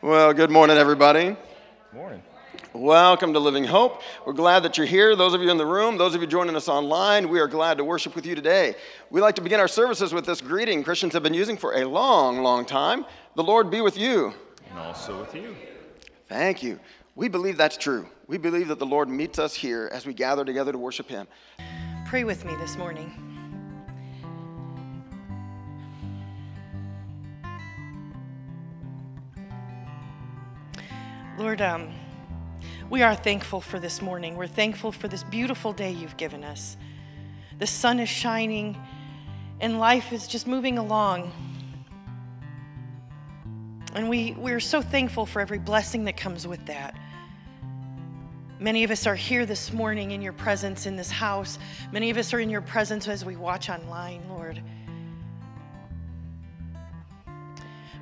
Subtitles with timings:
[0.00, 1.36] Well, good morning, everybody.
[1.92, 2.22] Morning.
[2.72, 4.00] Welcome to Living Hope.
[4.24, 5.16] We're glad that you're here.
[5.16, 7.78] Those of you in the room, those of you joining us online, we are glad
[7.78, 8.76] to worship with you today.
[9.10, 11.84] We like to begin our services with this greeting Christians have been using for a
[11.84, 13.06] long, long time.
[13.34, 14.32] The Lord be with you.
[14.70, 15.56] And also with you.
[16.28, 16.78] Thank you.
[17.16, 18.06] We believe that's true.
[18.28, 21.26] We believe that the Lord meets us here as we gather together to worship Him.
[22.06, 23.27] Pray with me this morning.
[31.38, 31.92] Lord, um,
[32.90, 34.36] we are thankful for this morning.
[34.36, 36.76] We're thankful for this beautiful day you've given us.
[37.60, 38.76] The sun is shining
[39.60, 41.30] and life is just moving along.
[43.94, 46.98] And we, we're so thankful for every blessing that comes with that.
[48.58, 51.60] Many of us are here this morning in your presence in this house.
[51.92, 54.60] Many of us are in your presence as we watch online, Lord.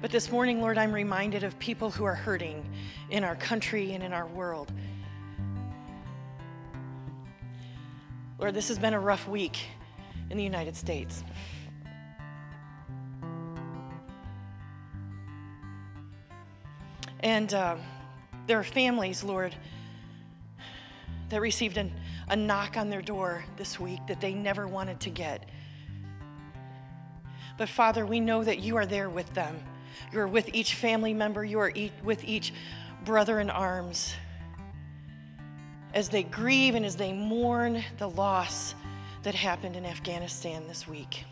[0.03, 2.69] But this morning, Lord, I'm reminded of people who are hurting
[3.09, 4.71] in our country and in our world.
[8.39, 9.59] Lord, this has been a rough week
[10.29, 11.25] in the United States.
[17.21, 17.77] And uh,
[18.47, 19.55] there are families, Lord,
[21.31, 21.91] that received an,
[22.29, 25.49] a knock on their door this week that they never wanted to get.
[27.57, 29.59] But Father, we know that you are there with them.
[30.13, 32.53] You are with each family member, you are with each
[33.05, 34.15] brother in arms
[35.95, 38.75] as they grieve and as they mourn the loss
[39.23, 41.25] that happened in Afghanistan this week.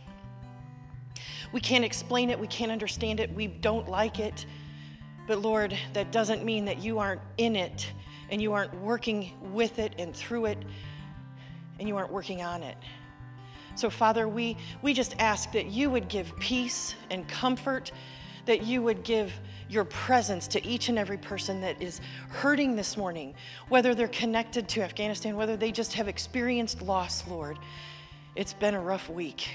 [1.52, 4.46] We can't explain it, we can't understand it, we don't like it.
[5.26, 7.92] But Lord, that doesn't mean that you aren't in it
[8.30, 10.58] and you aren't working with it and through it
[11.78, 12.76] and you aren't working on it.
[13.76, 17.90] So, Father, we, we just ask that you would give peace and comfort,
[18.46, 19.32] that you would give
[19.68, 23.34] your presence to each and every person that is hurting this morning,
[23.68, 27.58] whether they're connected to Afghanistan, whether they just have experienced loss, Lord.
[28.36, 29.48] It's been a rough week.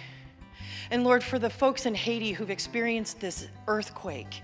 [0.91, 4.41] And Lord, for the folks in Haiti who've experienced this earthquake,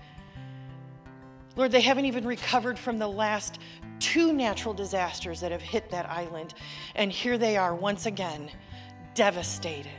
[1.56, 3.58] Lord, they haven't even recovered from the last
[3.98, 6.54] two natural disasters that have hit that island.
[6.94, 8.50] And here they are once again,
[9.14, 9.90] devastated.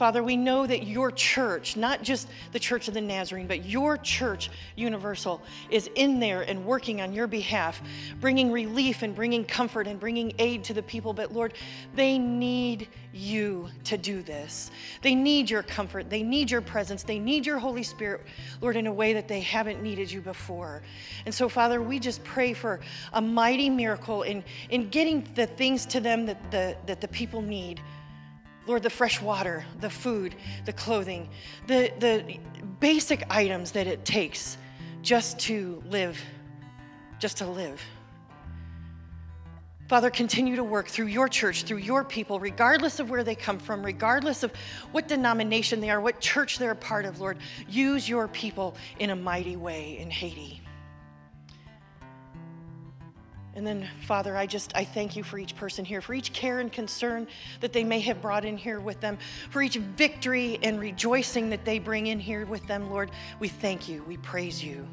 [0.00, 3.98] Father, we know that your church, not just the Church of the Nazarene, but your
[3.98, 7.82] church, Universal, is in there and working on your behalf,
[8.18, 11.12] bringing relief and bringing comfort and bringing aid to the people.
[11.12, 11.52] But Lord,
[11.94, 14.70] they need you to do this.
[15.02, 16.08] They need your comfort.
[16.08, 17.02] They need your presence.
[17.02, 18.22] They need your Holy Spirit,
[18.62, 20.80] Lord, in a way that they haven't needed you before.
[21.26, 22.80] And so, Father, we just pray for
[23.12, 27.42] a mighty miracle in, in getting the things to them that the, that the people
[27.42, 27.82] need.
[28.66, 30.34] Lord, the fresh water, the food,
[30.64, 31.28] the clothing,
[31.66, 32.38] the, the
[32.78, 34.58] basic items that it takes
[35.02, 36.20] just to live,
[37.18, 37.80] just to live.
[39.88, 43.58] Father, continue to work through your church, through your people, regardless of where they come
[43.58, 44.52] from, regardless of
[44.92, 47.38] what denomination they are, what church they're a part of, Lord.
[47.68, 50.62] Use your people in a mighty way in Haiti.
[53.56, 56.60] And then, Father, I just I thank you for each person here, for each care
[56.60, 57.26] and concern
[57.60, 59.18] that they may have brought in here with them,
[59.50, 63.10] for each victory and rejoicing that they bring in here with them, Lord.
[63.40, 64.04] We thank you.
[64.04, 64.86] We praise you.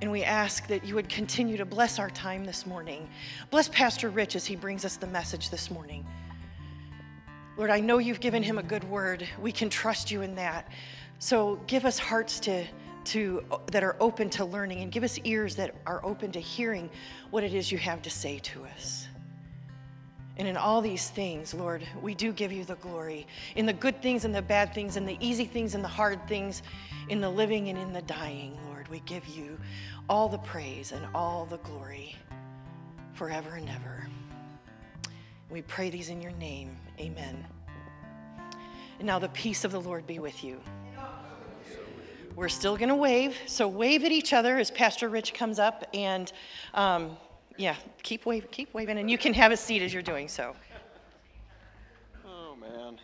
[0.00, 3.08] And we ask that you would continue to bless our time this morning.
[3.50, 6.06] Bless Pastor Rich as he brings us the message this morning.
[7.56, 9.28] Lord, I know you've given him a good word.
[9.40, 10.68] We can trust you in that.
[11.18, 12.64] So give us hearts to
[13.08, 16.90] to, that are open to learning and give us ears that are open to hearing
[17.30, 19.06] what it is you have to say to us.
[20.36, 23.26] And in all these things, Lord, we do give you the glory.
[23.56, 26.26] In the good things and the bad things, in the easy things and the hard
[26.28, 26.62] things,
[27.08, 29.58] in the living and in the dying, Lord, we give you
[30.08, 32.14] all the praise and all the glory
[33.14, 34.06] forever and ever.
[35.50, 36.76] We pray these in your name.
[37.00, 37.44] Amen.
[38.98, 40.60] And now the peace of the Lord be with you.
[42.38, 43.36] We're still going to wave.
[43.46, 46.32] So wave at each other as Pastor Rich comes up, and
[46.72, 47.16] um,
[47.56, 47.74] yeah,
[48.04, 50.54] keep waving, keep waving, and you can have a seat as you're doing so.
[52.24, 53.00] Oh man,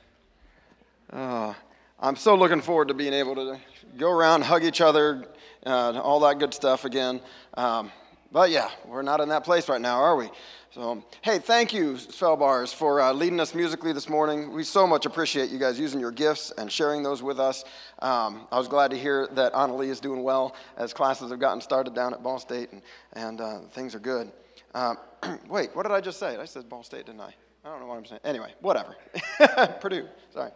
[1.12, 1.56] oh,
[1.98, 3.58] I'm so looking forward to being able to
[3.98, 5.26] go around, hug each other,
[5.66, 7.20] uh, all that good stuff again.
[7.54, 7.90] Um,
[8.30, 10.30] but yeah, we're not in that place right now, are we?
[10.74, 14.52] So, hey, thank you, Spellbars, for uh, leading us musically this morning.
[14.52, 17.64] We so much appreciate you guys using your gifts and sharing those with us.
[18.00, 21.60] Um, I was glad to hear that Annalie is doing well as classes have gotten
[21.60, 22.82] started down at Ball State and,
[23.12, 24.32] and uh, things are good.
[24.74, 24.98] Um,
[25.48, 26.38] wait, what did I just say?
[26.38, 27.32] I said Ball State, didn't I?
[27.64, 28.22] I don't know what I'm saying.
[28.24, 28.96] Anyway, whatever.
[29.80, 30.50] Purdue, sorry.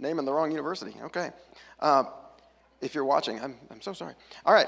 [0.00, 0.96] naming the wrong university.
[1.00, 1.30] Okay.
[1.78, 2.02] Uh,
[2.80, 4.14] if you're watching, I'm, I'm so sorry.
[4.44, 4.66] All right.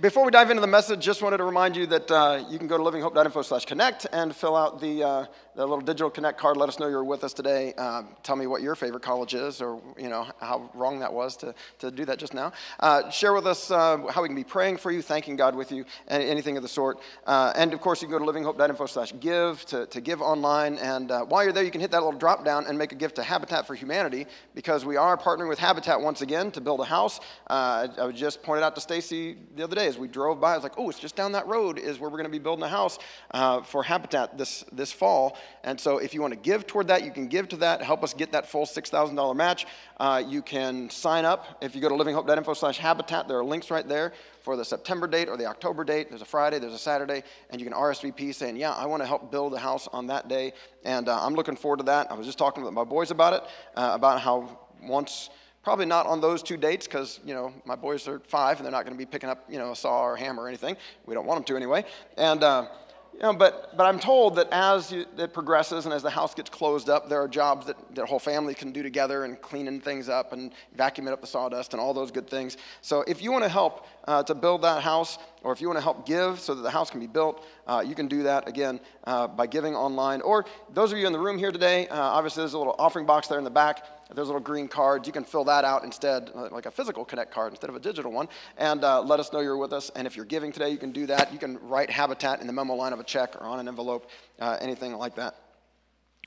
[0.00, 2.66] Before we dive into the message, just wanted to remind you that uh, you can
[2.66, 6.56] go to livinghope.info slash connect and fill out the, uh, the little digital connect card.
[6.56, 7.74] Let us know you're with us today.
[7.76, 11.36] Uh, tell me what your favorite college is or, you know, how wrong that was
[11.38, 12.52] to, to do that just now.
[12.80, 15.70] Uh, share with us uh, how we can be praying for you, thanking God with
[15.70, 17.00] you, and anything of the sort.
[17.26, 20.78] Uh, and, of course, you can go to livinghope.info slash give to, to give online.
[20.78, 23.16] And while you're there, you can hit that little drop down and make a gift
[23.16, 26.84] to Habitat for Humanity because we are partnering with Habitat once again to build a
[26.84, 27.20] house.
[27.48, 30.62] I just pointed out to Stacy the other day as we drove by, I was
[30.62, 32.68] like, oh, it's just down that road is where we're going to be building a
[32.68, 32.98] house
[33.32, 35.36] uh, for Habitat this, this fall.
[35.64, 38.02] And so if you want to give toward that, you can give to that, help
[38.02, 39.66] us get that full $6,000 match.
[39.98, 41.58] Uh, you can sign up.
[41.60, 44.12] If you go to livinghope.info slash habitat, there are links right there
[44.42, 46.08] for the September date or the October date.
[46.08, 49.06] There's a Friday, there's a Saturday, and you can RSVP saying, yeah, I want to
[49.06, 50.52] help build a house on that day.
[50.84, 52.10] And uh, I'm looking forward to that.
[52.10, 53.42] I was just talking with my boys about it,
[53.76, 55.30] uh, about how once–
[55.62, 58.72] Probably not on those two dates because, you know, my boys are five and they're
[58.72, 60.76] not going to be picking up, you know, a saw or a hammer or anything.
[61.06, 61.84] We don't want them to anyway.
[62.18, 62.66] And, uh,
[63.14, 66.34] you know, but, but I'm told that as you, it progresses and as the house
[66.34, 69.80] gets closed up, there are jobs that the whole family can do together and cleaning
[69.80, 72.56] things up and vacuuming up the sawdust and all those good things.
[72.80, 75.78] So if you want to help uh, to build that house, or if you want
[75.78, 78.48] to help give so that the house can be built, uh, you can do that
[78.48, 80.20] again uh, by giving online.
[80.22, 83.06] Or those of you in the room here today, uh, obviously there's a little offering
[83.06, 83.84] box there in the back.
[84.14, 85.06] There's little green cards.
[85.06, 87.80] You can fill that out instead, uh, like a physical Connect card instead of a
[87.80, 89.90] digital one, and uh, let us know you're with us.
[89.96, 91.32] And if you're giving today, you can do that.
[91.32, 94.10] You can write Habitat in the memo line of a check or on an envelope,
[94.38, 95.36] uh, anything like that.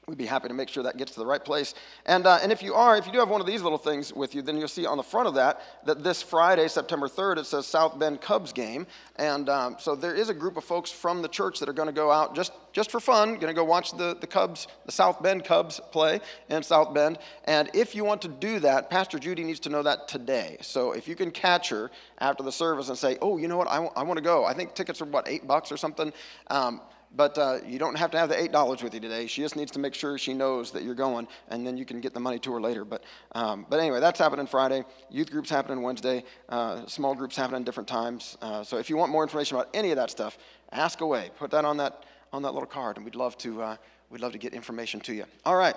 [0.07, 1.73] We'd be happy to make sure that gets to the right place.
[2.05, 4.13] And, uh, and if you are, if you do have one of these little things
[4.13, 7.37] with you, then you'll see on the front of that that this Friday, September 3rd,
[7.39, 8.85] it says South Bend Cubs game.
[9.15, 11.87] And um, so there is a group of folks from the church that are going
[11.87, 14.91] to go out just, just for fun, going to go watch the, the Cubs, the
[14.91, 17.17] South Bend Cubs play in South Bend.
[17.45, 20.57] And if you want to do that, Pastor Judy needs to know that today.
[20.61, 23.69] So if you can catch her after the service and say, oh, you know what,
[23.69, 24.45] I, w- I want to go.
[24.45, 26.13] I think tickets are, what, eight bucks or something?
[26.47, 26.81] Um,
[27.15, 29.27] but uh, you don't have to have the $8 with you today.
[29.27, 32.01] She just needs to make sure she knows that you're going, and then you can
[32.01, 32.83] get the money to her later.
[32.83, 33.03] But,
[33.33, 34.83] um, but anyway, that's happening Friday.
[35.09, 36.23] Youth groups happening Wednesday.
[36.49, 38.37] Uh, small groups happening different times.
[38.41, 40.37] Uh, so if you want more information about any of that stuff,
[40.71, 41.31] ask away.
[41.37, 42.03] Put that on that,
[42.33, 43.77] on that little card, and we'd love to, uh,
[44.09, 45.25] we'd love to get information to you.
[45.45, 45.75] All right.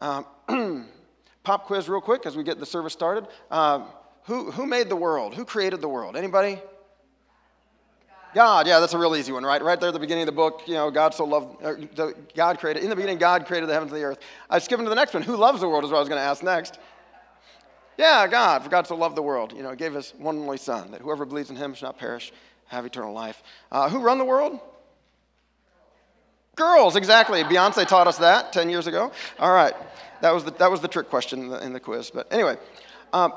[0.00, 0.26] Um,
[1.42, 3.26] pop quiz real quick as we get the service started.
[3.50, 3.86] Um,
[4.24, 5.34] who, who made the world?
[5.34, 6.16] Who created the world?
[6.16, 6.60] Anybody?
[8.34, 9.62] God, yeah, that's a real easy one, right?
[9.62, 11.62] Right there at the beginning of the book, you know, God so loved,
[12.34, 14.18] God created, in the beginning, God created the heavens and the earth.
[14.48, 15.22] I was skipping to the next one.
[15.22, 16.78] Who loves the world is what I was going to ask next.
[17.98, 19.52] Yeah, God, for God so loved the world.
[19.52, 21.98] You know, gave his one and only Son, that whoever believes in him shall not
[21.98, 22.32] perish,
[22.66, 23.42] have eternal life.
[23.70, 24.58] Uh, who run the world?
[26.56, 27.42] Girls, exactly.
[27.44, 29.12] Beyonce taught us that 10 years ago.
[29.38, 29.74] All right.
[30.20, 32.10] That was the, that was the trick question in the, in the quiz.
[32.10, 32.56] But anyway,
[33.12, 33.34] um,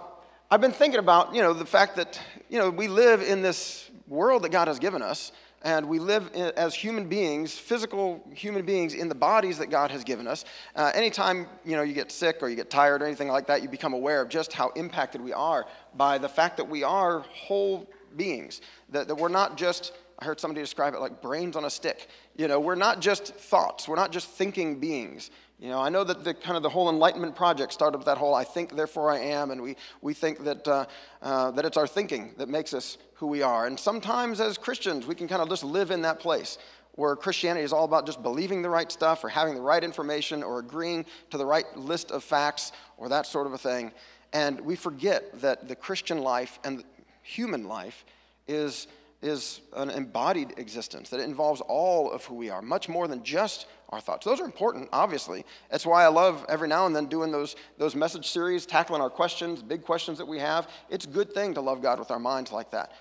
[0.51, 2.19] I've been thinking about, you know, the fact that,
[2.49, 5.31] you know, we live in this world that God has given us,
[5.63, 10.03] and we live as human beings, physical human beings, in the bodies that God has
[10.03, 10.45] given us.
[10.75, 13.63] Uh, anytime you know you get sick or you get tired or anything like that,
[13.63, 15.65] you become aware of just how impacted we are
[15.95, 18.61] by the fact that we are whole beings.
[18.89, 22.07] That, that we're not just I heard somebody describe it like brains on a stick.
[22.37, 23.87] You know, we're not just thoughts.
[23.87, 25.29] We're not just thinking beings.
[25.57, 28.17] You know, I know that the kind of the whole Enlightenment project started with that
[28.17, 30.85] whole "I think, therefore I am," and we we think that uh,
[31.21, 33.65] uh, that it's our thinking that makes us who we are.
[33.65, 36.57] And sometimes, as Christians, we can kind of just live in that place
[36.95, 40.43] where Christianity is all about just believing the right stuff, or having the right information,
[40.43, 43.93] or agreeing to the right list of facts, or that sort of a thing.
[44.33, 46.83] And we forget that the Christian life and
[47.21, 48.03] human life
[48.47, 48.87] is
[49.25, 53.23] is an embodied existence, that it involves all of who we are, much more than
[53.23, 54.25] just our thoughts.
[54.25, 55.45] Those are important, obviously.
[55.71, 59.09] That's why I love every now and then doing those, those message series, tackling our
[59.09, 60.69] questions, big questions that we have.
[60.89, 62.91] It's a good thing to love God with our minds like that.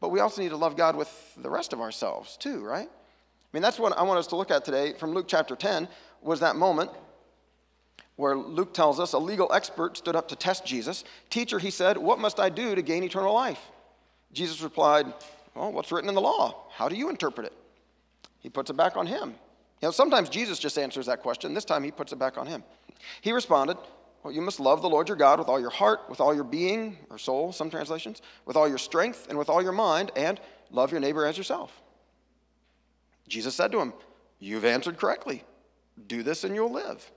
[0.00, 2.88] But we also need to love God with the rest of ourselves, too, right?
[2.88, 5.88] I mean, that's what I want us to look at today from Luke chapter 10,
[6.22, 6.90] was that moment
[8.16, 11.04] where Luke tells us a legal expert stood up to test Jesus.
[11.30, 13.60] Teacher, he said, What must I do to gain eternal life?
[14.32, 15.12] Jesus replied,
[15.54, 16.66] Well, what's written in the law?
[16.70, 17.52] How do you interpret it?
[18.40, 19.30] He puts it back on him.
[19.80, 21.54] You know, sometimes Jesus just answers that question.
[21.54, 22.64] This time he puts it back on him.
[23.20, 23.76] He responded,
[24.22, 26.44] Well, you must love the Lord your God with all your heart, with all your
[26.44, 30.40] being, or soul, some translations, with all your strength, and with all your mind, and
[30.70, 31.82] love your neighbor as yourself.
[33.28, 33.92] Jesus said to him,
[34.38, 35.44] You've answered correctly.
[36.06, 37.10] Do this and you'll live.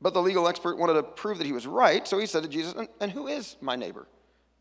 [0.00, 2.48] But the legal expert wanted to prove that he was right, so he said to
[2.48, 4.06] Jesus, And, who is my neighbor?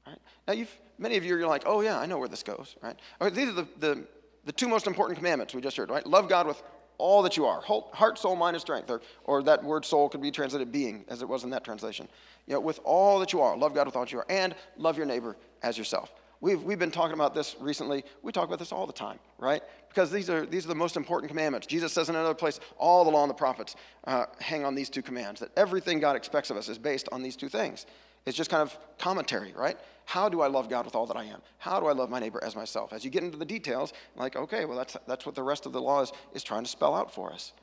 [0.05, 0.19] Right?
[0.47, 2.75] Now, you've, many of you are like, Oh, yeah, I know where this goes.
[2.81, 2.98] Right?
[3.20, 4.08] Okay, these are the, the
[4.46, 6.05] the two most important commandments we just heard, right?
[6.05, 6.62] Love God with
[6.98, 8.89] all that you are heart, soul, mind, and strength.
[8.89, 12.08] Or, or that word soul could be translated being, as it was in that translation.
[12.48, 14.55] You know, with all that you are, love God with all that you are, and
[14.77, 16.13] love your neighbor as yourself.
[16.41, 18.03] We've, we've been talking about this recently.
[18.24, 19.62] We talk about this all the time, right?
[19.89, 21.67] Because these are, these are the most important commandments.
[21.67, 24.89] Jesus says in another place, all the law and the prophets uh, hang on these
[24.89, 27.86] two commands, that everything God expects of us is based on these two things.
[28.25, 29.77] It's just kind of commentary, right?
[30.05, 31.41] How do I love God with all that I am?
[31.58, 32.91] How do I love my neighbor as myself?
[32.93, 35.72] As you get into the details, like, okay, well, that's, that's what the rest of
[35.72, 37.53] the law is, is trying to spell out for us.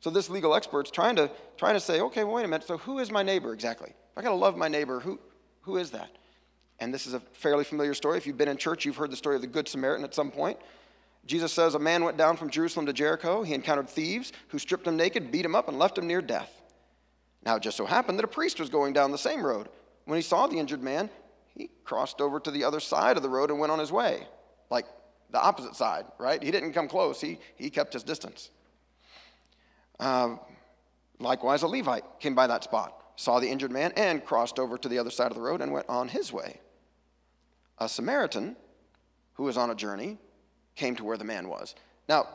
[0.00, 2.78] So this legal expert's trying to, trying to say, okay, well, wait a minute, so
[2.78, 3.90] who is my neighbor exactly?
[3.90, 5.20] If I got to love my neighbor, who,
[5.62, 6.10] who is that?
[6.80, 8.16] And this is a fairly familiar story.
[8.16, 10.30] If you've been in church, you've heard the story of the Good Samaritan at some
[10.30, 10.58] point.
[11.26, 13.42] Jesus says a man went down from Jerusalem to Jericho.
[13.42, 16.62] He encountered thieves who stripped him naked, beat him up, and left him near death.
[17.44, 19.68] Now it just so happened that a priest was going down the same road.
[20.06, 21.10] When he saw the injured man,
[21.54, 24.26] he crossed over to the other side of the road and went on his way,
[24.70, 24.86] like
[25.30, 26.42] the opposite side, right?
[26.42, 28.50] He didn't come close, he, he kept his distance.
[29.98, 30.36] Uh,
[31.18, 34.88] likewise, a Levite came by that spot, saw the injured man, and crossed over to
[34.88, 36.60] the other side of the road and went on his way.
[37.78, 38.56] A Samaritan
[39.34, 40.18] who was on a journey
[40.76, 41.74] came to where the man was.
[42.08, 42.28] Now,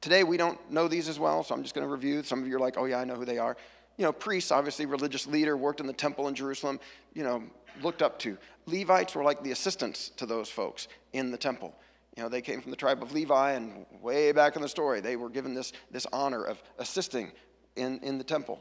[0.00, 2.22] today we don't know these as well, so I'm just going to review.
[2.22, 3.56] Some of you are like, oh, yeah, I know who they are.
[3.98, 6.80] You know, priests, obviously, religious leader, worked in the temple in Jerusalem,
[7.14, 7.42] you know,
[7.82, 8.38] looked up to.
[8.66, 11.74] Levites were like the assistants to those folks in the temple.
[12.16, 15.00] You know, they came from the tribe of Levi, and way back in the story,
[15.00, 17.32] they were given this, this honor of assisting
[17.76, 18.58] in, in the temple.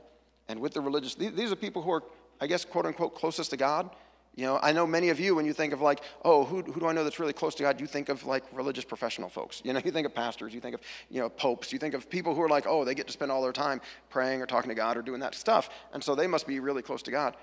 [0.48, 2.03] And with the religious, these are people who are,
[2.39, 3.89] I guess, quote unquote, closest to God.
[4.38, 6.79] You know, I know many of you, when you think of like, oh, who, who
[6.79, 7.82] do I know that's really close to God?
[7.82, 9.63] You think of like religious professional folks.
[9.65, 12.08] You know, you think of pastors, you think of, you know, popes, you think of
[12.08, 14.70] people who are like, oh, they get to spend all their time praying or talking
[14.70, 15.72] to God or doing that stuff.
[15.91, 17.36] And so they must be really close to God.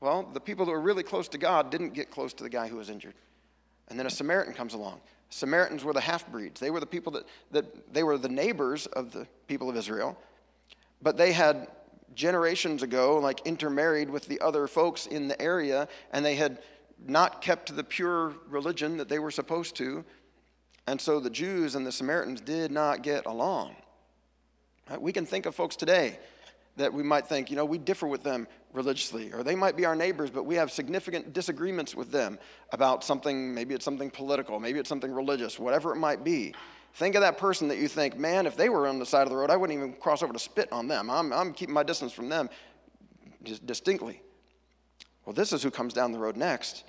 [0.00, 2.66] Well, the people who were really close to God didn't get close to the guy
[2.66, 3.14] who was injured.
[3.88, 5.00] And then a Samaritan comes along.
[5.28, 6.58] Samaritans were the half breeds.
[6.58, 10.18] They were the people that, that they were the neighbors of the people of Israel,
[11.00, 11.68] but they had
[12.14, 16.58] generations ago, like intermarried with the other folks in the area, and they had
[17.06, 20.04] not kept the pure religion that they were supposed to.
[20.86, 23.76] And so the Jews and the Samaritans did not get along.
[24.88, 26.18] Uh, we can think of folks today
[26.76, 29.84] that we might think, you know, we differ with them religiously, or they might be
[29.84, 32.38] our neighbors, but we have significant disagreements with them
[32.72, 36.54] about something, maybe it's something political, maybe it's something religious, whatever it might be.
[36.94, 39.30] Think of that person that you think, man, if they were on the side of
[39.30, 41.08] the road, I wouldn't even cross over to spit on them.
[41.08, 42.50] I'm, I'm keeping my distance from them
[43.42, 44.22] just distinctly.
[45.24, 46.84] Well, this is who comes down the road next.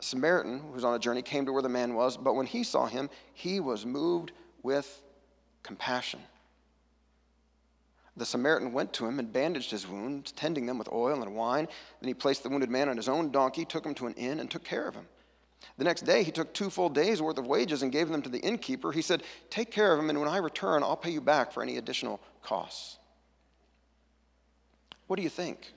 [0.00, 2.62] Samaritan, who was on a journey, came to where the man was, but when he
[2.62, 4.32] saw him, he was moved
[4.62, 5.02] with
[5.62, 6.20] compassion.
[8.16, 11.66] The Samaritan went to him and bandaged his wounds, tending them with oil and wine.
[12.00, 14.38] Then he placed the wounded man on his own donkey, took him to an inn,
[14.38, 15.06] and took care of him.
[15.78, 18.28] The next day, he took two full days' worth of wages and gave them to
[18.28, 18.92] the innkeeper.
[18.92, 21.62] He said, Take care of him, and when I return, I'll pay you back for
[21.62, 22.98] any additional costs.
[25.06, 25.72] What do you think?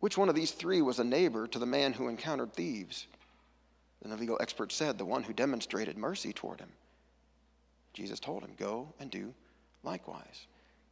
[0.00, 3.06] Which one of these three was a neighbor to the man who encountered thieves?
[4.02, 6.70] Then the legal expert said, The one who demonstrated mercy toward him.
[7.94, 9.32] Jesus told him, Go and do
[9.82, 10.46] likewise.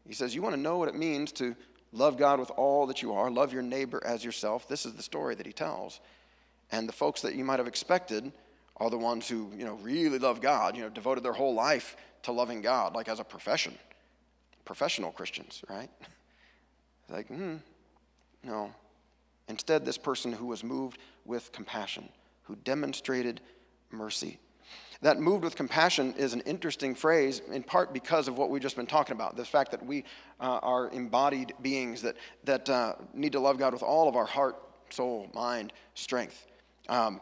[0.07, 1.55] He says, You want to know what it means to
[1.93, 4.67] love God with all that you are, love your neighbor as yourself?
[4.67, 6.01] This is the story that he tells.
[6.73, 8.33] And the folks that you might have expected
[8.79, 11.97] are the ones who, you know, really love God, you know, devoted their whole life
[12.23, 13.79] to loving God, like as a profession.
[14.65, 15.91] Professional Christians, right?
[17.09, 17.57] like, hmm,
[18.43, 18.73] no.
[19.49, 22.09] Instead, this person who was moved with compassion,
[22.45, 23.41] who demonstrated
[23.91, 24.39] mercy.
[25.03, 28.77] That moved with compassion is an interesting phrase, in part because of what we've just
[28.77, 30.05] been talking about the fact that we
[30.41, 34.25] uh, are embodied beings that, that uh, need to love God with all of our
[34.25, 34.57] heart,
[34.91, 36.47] soul, mind, strength.
[36.89, 37.21] Um,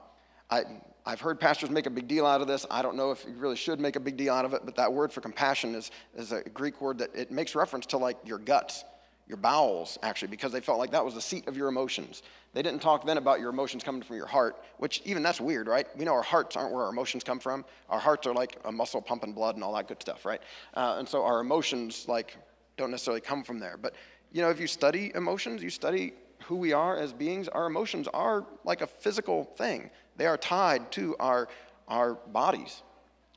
[0.51, 0.65] I,
[1.07, 2.67] I've heard pastors make a big deal out of this.
[2.71, 4.77] I don't know if you really should make a big deal out of it, but
[4.77, 8.17] that word for compassion is, is a Greek word that it makes reference to like
[8.25, 8.85] your guts,
[9.27, 12.23] your bowels, actually, because they felt like that was the seat of your emotions.
[12.53, 15.69] They didn't talk then about your emotions coming from your heart, which even that's weird,
[15.69, 15.87] right?
[15.97, 17.65] We know our hearts aren't where our emotions come from.
[17.89, 20.41] Our hearts are like a muscle pumping blood and all that good stuff, right?
[20.75, 22.37] Uh, and so our emotions like
[22.77, 23.77] don't necessarily come from there.
[23.77, 23.95] But
[24.33, 26.13] you know, if you study emotions, you study
[26.51, 29.89] who we are as beings, our emotions are like a physical thing.
[30.17, 31.49] They are tied to our,
[31.87, 32.83] our bodies.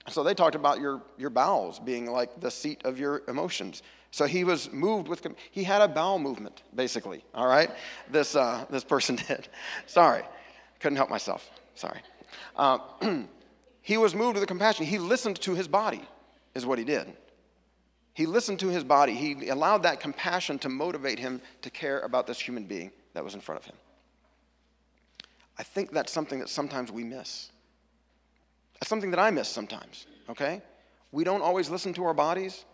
[0.09, 3.83] So they talked about your, your bowels being like the seat of your emotions.
[4.09, 7.69] So he was moved with, he had a bowel movement, basically, all right?
[8.09, 9.47] This, uh, this person did.
[9.85, 10.23] Sorry,
[10.79, 11.47] couldn't help myself.
[11.75, 11.99] Sorry.
[12.55, 12.79] Uh,
[13.83, 14.87] he was moved with compassion.
[14.87, 16.01] He listened to his body,
[16.55, 17.13] is what he did.
[18.15, 19.13] He listened to his body.
[19.13, 23.33] He allowed that compassion to motivate him to care about this human being that was
[23.33, 23.75] in front of him.
[25.57, 27.51] I think that's something that sometimes we miss.
[28.75, 30.61] That's something that I miss sometimes, okay?
[31.11, 32.65] We don't always listen to our bodies.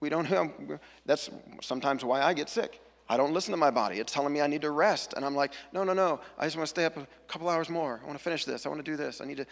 [0.00, 0.28] We don't
[1.06, 1.30] that's
[1.62, 2.80] sometimes why I get sick.
[3.08, 4.00] I don't listen to my body.
[4.00, 5.12] It's telling me I need to rest.
[5.14, 6.20] And I'm like, no, no, no.
[6.38, 8.00] I just want to stay up a couple hours more.
[8.02, 8.64] I want to finish this.
[8.64, 9.20] I want to do this.
[9.20, 9.46] I need to.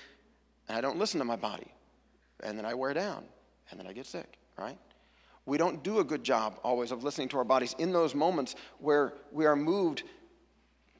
[0.68, 1.70] And I don't listen to my body.
[2.42, 3.24] And then I wear down.
[3.70, 4.78] And then I get sick, right?
[5.44, 8.54] We don't do a good job always of listening to our bodies in those moments
[8.78, 10.04] where we are moved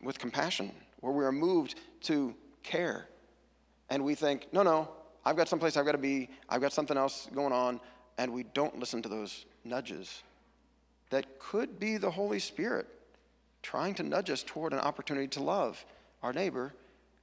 [0.03, 3.09] with compassion, where we are moved to care.
[3.91, 4.89] And we think, no, no,
[5.25, 7.81] I've got someplace I've got to be, I've got something else going on,
[8.19, 10.23] and we don't listen to those nudges
[11.11, 12.89] that could be the Holy Spirit
[13.63, 15.85] trying to nudge us toward an opportunity to love
[16.23, 16.75] our neighbor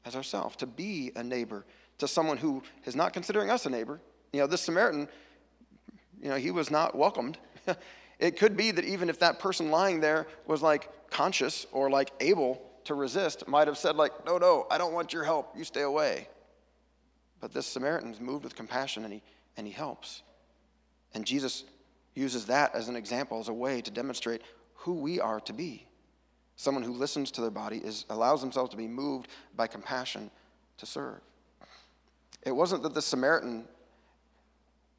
[0.05, 1.65] as ourselves, to be a neighbor
[1.97, 3.99] to someone who is not considering us a neighbor.
[4.31, 5.09] You know, this Samaritan,
[6.21, 7.39] you know, he was not welcomed.
[8.19, 12.11] it could be that even if that person lying there was like conscious or like
[12.19, 15.55] able to resist, might have said, like, no, no, I don't want your help.
[15.55, 16.27] You stay away.
[17.39, 19.21] But this Samaritan is moved with compassion and he,
[19.57, 20.23] and he helps.
[21.13, 21.63] And Jesus
[22.15, 24.41] uses that as an example, as a way to demonstrate
[24.73, 25.87] who we are to be.
[26.55, 30.31] Someone who listens to their body is, allows themselves to be moved by compassion
[30.77, 31.19] to serve.
[32.43, 33.65] It wasn't that the Samaritan,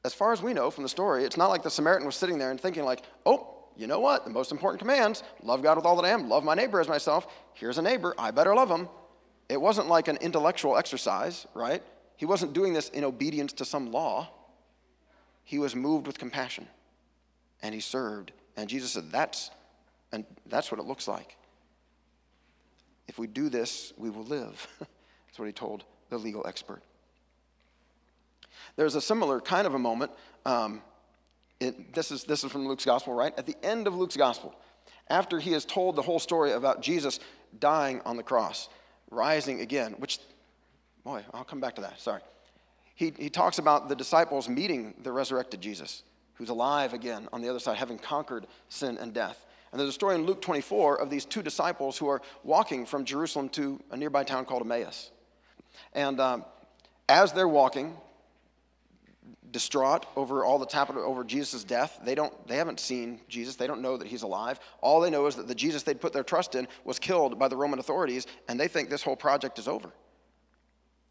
[0.05, 2.39] as far as we know from the story, it's not like the Samaritan was sitting
[2.39, 4.25] there and thinking, like, oh, you know what?
[4.25, 6.89] The most important commands love God with all that I am, love my neighbor as
[6.89, 7.27] myself.
[7.55, 8.89] Here's a neighbor, I better love him.
[9.49, 11.83] It wasn't like an intellectual exercise, right?
[12.17, 14.29] He wasn't doing this in obedience to some law.
[15.43, 16.69] He was moved with compassion
[17.63, 18.33] and he served.
[18.57, 19.51] And Jesus said, That's,
[20.13, 21.37] and that's what it looks like.
[23.09, 24.69] If we do this, we will live.
[24.79, 26.83] that's what he told the legal expert.
[28.77, 30.13] There's a similar kind of a moment.
[30.45, 30.83] Um,
[31.61, 33.33] it, this, is, this is from Luke's gospel, right?
[33.39, 34.55] At the end of Luke's gospel,
[35.09, 37.21] after he has told the whole story about Jesus
[37.59, 38.69] dying on the cross,
[39.11, 40.19] rising again, which,
[41.05, 42.23] boy, I'll come back to that, sorry.
[42.95, 46.03] He, he talks about the disciples meeting the resurrected Jesus,
[46.35, 49.45] who's alive again on the other side, having conquered sin and death.
[49.73, 53.05] And there's a story in Luke 24 of these two disciples who are walking from
[53.05, 55.11] Jerusalem to a nearby town called Emmaus.
[55.93, 56.45] And um,
[57.09, 57.97] as they're walking,
[59.51, 62.01] distraught over all that's happened over Jesus' death.
[62.05, 63.57] They, don't, they haven't seen Jesus.
[63.57, 64.61] They don't know that he's alive.
[64.81, 67.49] All they know is that the Jesus they'd put their trust in was killed by
[67.49, 69.91] the Roman authorities, and they think this whole project is over.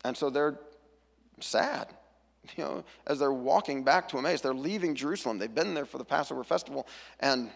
[0.04, 0.60] And so they're
[1.40, 1.88] sad.
[2.58, 5.38] You know, as they're walking back to Emmaus, they're leaving Jerusalem.
[5.38, 6.88] They've been there for the Passover festival,
[7.20, 7.52] and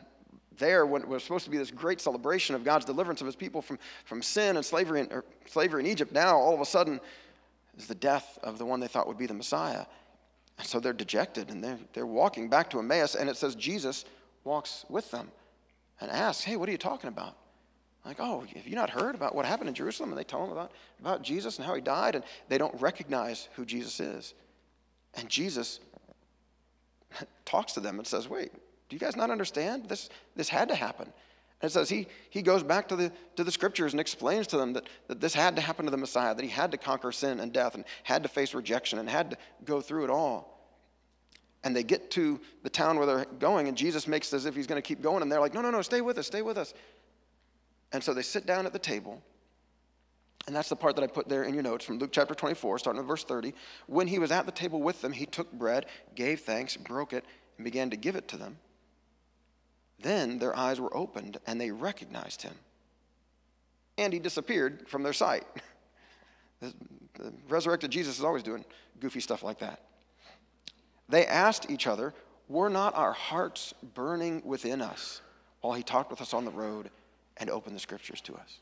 [0.57, 3.35] there, when it was supposed to be this great celebration of God's deliverance of his
[3.35, 6.99] people from, from sin and slavery in, slavery in Egypt, now all of a sudden
[7.77, 9.85] is the death of the one they thought would be the Messiah.
[10.57, 14.05] And so they're dejected and they're, they're walking back to Emmaus, and it says Jesus
[14.43, 15.31] walks with them
[15.99, 17.35] and asks, Hey, what are you talking about?
[18.05, 20.09] Like, oh, have you not heard about what happened in Jerusalem?
[20.09, 23.47] And they tell him about, about Jesus and how he died, and they don't recognize
[23.55, 24.33] who Jesus is.
[25.15, 25.79] And Jesus
[27.45, 28.51] talks to them and says, Wait,
[28.89, 29.87] do you guys not understand?
[29.87, 31.11] This, this had to happen.
[31.63, 34.57] And it says he, he goes back to the, to the scriptures and explains to
[34.57, 37.13] them that, that this had to happen to the Messiah, that he had to conquer
[37.13, 40.67] sin and death and had to face rejection and had to go through it all.
[41.63, 44.67] And they get to the town where they're going, and Jesus makes as if he's
[44.67, 46.57] going to keep going, and they're like, no, no, no, stay with us, stay with
[46.57, 46.73] us.
[47.93, 49.23] And so they sit down at the table,
[50.45, 52.79] and that's the part that I put there in your notes from Luke chapter 24,
[52.79, 53.53] starting with verse 30.
[53.87, 57.23] When he was at the table with them, he took bread, gave thanks, broke it,
[57.57, 58.57] and began to give it to them.
[60.03, 62.53] Then their eyes were opened and they recognized him.
[63.97, 65.45] And he disappeared from their sight.
[67.15, 68.63] The, resurrected Jesus is always doing
[69.01, 69.81] goofy stuff like that.
[71.09, 72.13] They asked each other,
[72.47, 75.21] Were not our hearts burning within us
[75.59, 76.89] while he talked with us on the road
[77.35, 78.59] and opened the scriptures to us?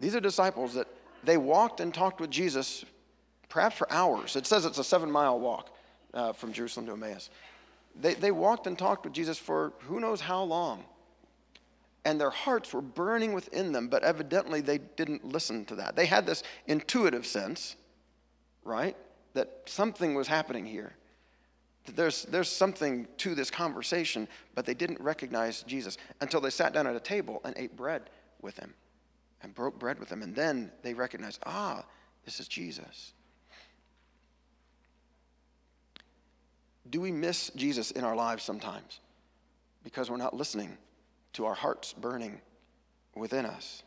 [0.00, 0.86] These are disciples that
[1.24, 2.84] they walked and talked with Jesus
[3.48, 4.36] perhaps for hours.
[4.36, 5.74] It says it's a seven mile walk
[6.12, 7.30] uh, from Jerusalem to Emmaus.
[8.00, 10.84] They, they walked and talked with Jesus for who knows how long.
[12.04, 15.96] And their hearts were burning within them, but evidently they didn't listen to that.
[15.96, 17.76] They had this intuitive sense,
[18.62, 18.96] right,
[19.32, 20.92] that something was happening here.
[21.86, 26.72] That there's, there's something to this conversation, but they didn't recognize Jesus until they sat
[26.72, 28.10] down at a table and ate bread
[28.42, 28.74] with him
[29.42, 30.22] and broke bread with him.
[30.22, 31.84] And then they recognized, ah,
[32.24, 33.12] this is Jesus.
[36.88, 39.00] Do we miss Jesus in our lives sometimes
[39.82, 40.76] because we're not listening
[41.34, 42.40] to our hearts burning
[43.14, 43.82] within us?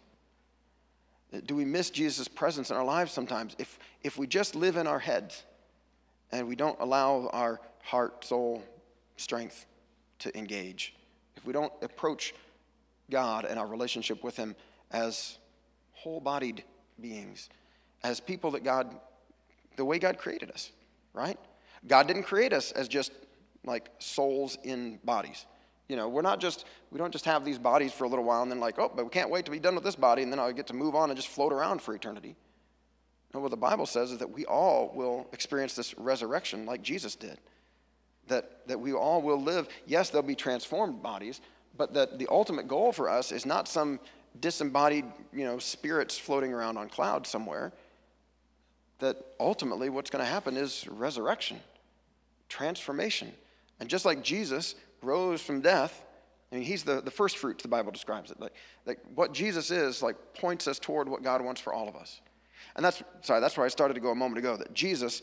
[1.46, 4.88] Do we miss Jesus' presence in our lives sometimes if, if we just live in
[4.88, 5.44] our heads
[6.32, 8.64] and we don't allow our heart, soul,
[9.18, 9.66] strength
[10.20, 10.96] to engage?
[11.36, 12.34] If we don't approach
[13.10, 14.56] God and our relationship with Him
[14.92, 15.38] as
[15.92, 16.64] whole bodied
[17.00, 17.50] beings,
[18.04, 18.96] as people that God,
[19.76, 20.72] the way God created us,
[21.14, 21.38] right?
[21.86, 23.12] God didn't create us as just
[23.66, 25.46] like souls in bodies.
[25.88, 28.42] You know, we're not just, we don't just have these bodies for a little while
[28.42, 30.32] and then like, oh, but we can't wait to be done with this body and
[30.32, 32.36] then I'll get to move on and just float around for eternity.
[33.34, 37.16] No, what the Bible says is that we all will experience this resurrection like Jesus
[37.16, 37.40] did.
[38.28, 39.70] That, that we all will live.
[39.86, 41.40] Yes, there'll be transformed bodies,
[41.78, 44.02] but that the ultimate goal for us is not some
[44.40, 47.72] disembodied, you know, spirits floating around on clouds somewhere.
[49.00, 51.60] That ultimately what's going to happen is resurrection,
[52.50, 53.32] transformation.
[53.80, 56.04] And just like Jesus rose from death.
[56.52, 58.40] I mean, he's the, the first fruits, the Bible describes it.
[58.40, 58.54] Like,
[58.86, 62.22] like what Jesus is, like, points us toward what God wants for all of us.
[62.76, 65.22] And that's, sorry, that's where I started to go a moment ago, that Jesus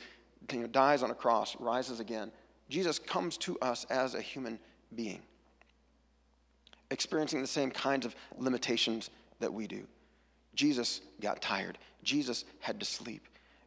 [0.53, 2.31] you know, dies on a cross, rises again.
[2.69, 4.59] Jesus comes to us as a human
[4.95, 5.23] being,
[6.91, 9.11] experiencing the same kinds of limitations
[9.41, 9.87] that we do.
[10.55, 11.79] Jesus got tired.
[12.03, 13.27] Jesus had to sleep.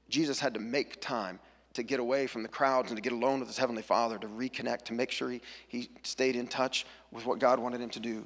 [0.09, 1.39] Jesus had to make time
[1.73, 4.27] to get away from the crowds and to get alone with his heavenly father, to
[4.27, 7.99] reconnect, to make sure he, he stayed in touch with what God wanted him to
[7.99, 8.25] do.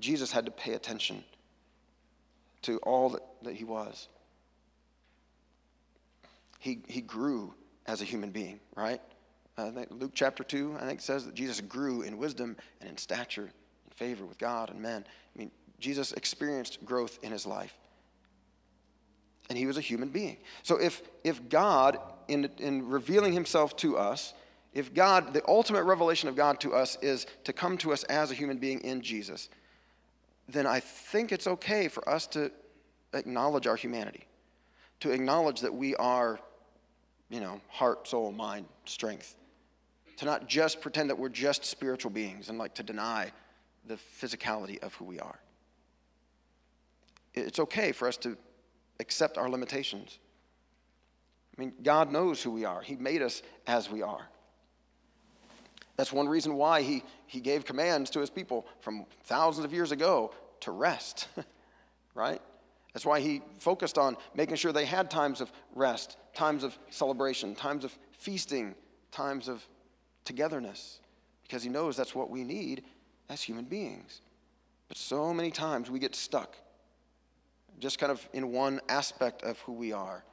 [0.00, 1.22] Jesus had to pay attention
[2.62, 4.08] to all that, that he was.
[6.58, 7.52] He, he grew
[7.86, 9.00] as a human being, right?
[9.90, 13.92] Luke chapter 2, I think, says that Jesus grew in wisdom and in stature, in
[13.94, 15.04] favor with God and men.
[15.06, 17.74] I mean, Jesus experienced growth in his life.
[19.48, 20.38] And he was a human being.
[20.62, 24.34] So if, if God in, in revealing himself to us,
[24.72, 28.30] if God, the ultimate revelation of God to us is to come to us as
[28.30, 29.48] a human being in Jesus,
[30.48, 32.50] then I think it's okay for us to
[33.12, 34.26] acknowledge our humanity,
[35.00, 36.40] to acknowledge that we are,
[37.30, 39.36] you know, heart, soul, mind, strength,
[40.16, 43.30] to not just pretend that we're just spiritual beings and like to deny
[43.86, 45.38] the physicality of who we are.
[47.34, 48.36] It's okay for us to
[49.00, 50.18] accept our limitations
[51.56, 54.28] I mean, God knows who we are, He made us as we are.
[55.96, 59.92] That's one reason why he, he gave commands to his people from thousands of years
[59.92, 61.28] ago to rest,
[62.16, 62.42] right?
[62.92, 67.54] That's why he focused on making sure they had times of rest, times of celebration,
[67.54, 68.74] times of feasting,
[69.12, 69.64] times of
[70.24, 70.98] togetherness,
[71.44, 72.82] because he knows that's what we need
[73.28, 74.20] as human beings.
[74.88, 76.56] But so many times we get stuck
[77.78, 80.24] just kind of in one aspect of who we are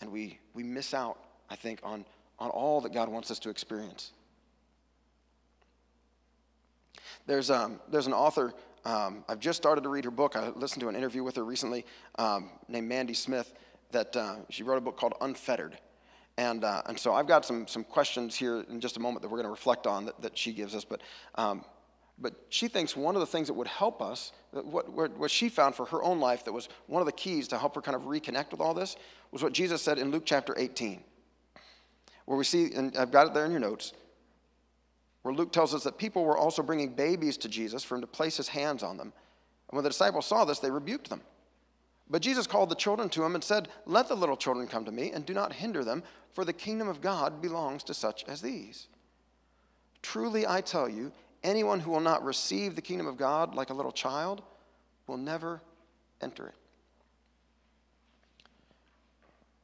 [0.00, 2.04] and we, we miss out, I think, on,
[2.38, 4.12] on all that God wants us to experience.
[7.26, 8.52] There's, um, there's an author,
[8.84, 10.34] um, I've just started to read her book.
[10.34, 11.86] I listened to an interview with her recently
[12.18, 13.54] um, named Mandy Smith
[13.92, 15.78] that uh, she wrote a book called Unfettered.
[16.38, 19.28] And, uh, and so I've got some, some questions here in just a moment that
[19.28, 20.84] we're going to reflect on that, that she gives us.
[20.84, 21.02] But
[21.36, 21.64] um,
[22.18, 25.74] but she thinks one of the things that would help us, what, what she found
[25.74, 28.02] for her own life that was one of the keys to help her kind of
[28.02, 28.96] reconnect with all this,
[29.30, 31.02] was what Jesus said in Luke chapter 18,
[32.26, 33.92] where we see, and I've got it there in your notes,
[35.22, 38.06] where Luke tells us that people were also bringing babies to Jesus for him to
[38.06, 39.12] place his hands on them.
[39.68, 41.22] And when the disciples saw this, they rebuked them.
[42.10, 44.92] But Jesus called the children to him and said, Let the little children come to
[44.92, 48.42] me, and do not hinder them, for the kingdom of God belongs to such as
[48.42, 48.88] these.
[50.02, 51.12] Truly I tell you,
[51.44, 54.42] Anyone who will not receive the kingdom of God like a little child
[55.06, 55.60] will never
[56.20, 56.54] enter it.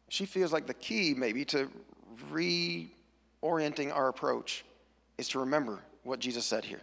[0.09, 1.71] She feels like the key, maybe, to
[2.33, 4.65] reorienting our approach
[5.19, 6.81] is to remember what Jesus said here.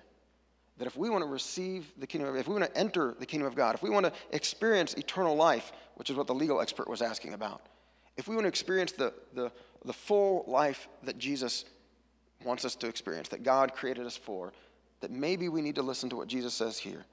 [0.77, 3.25] That if we want to receive the kingdom, of, if we want to enter the
[3.25, 6.61] kingdom of God, if we want to experience eternal life, which is what the legal
[6.61, 7.61] expert was asking about,
[8.17, 9.51] if we want to experience the, the,
[9.83, 11.65] the full life that Jesus
[12.43, 14.53] wants us to experience, that God created us for,
[15.01, 17.05] that maybe we need to listen to what Jesus says here.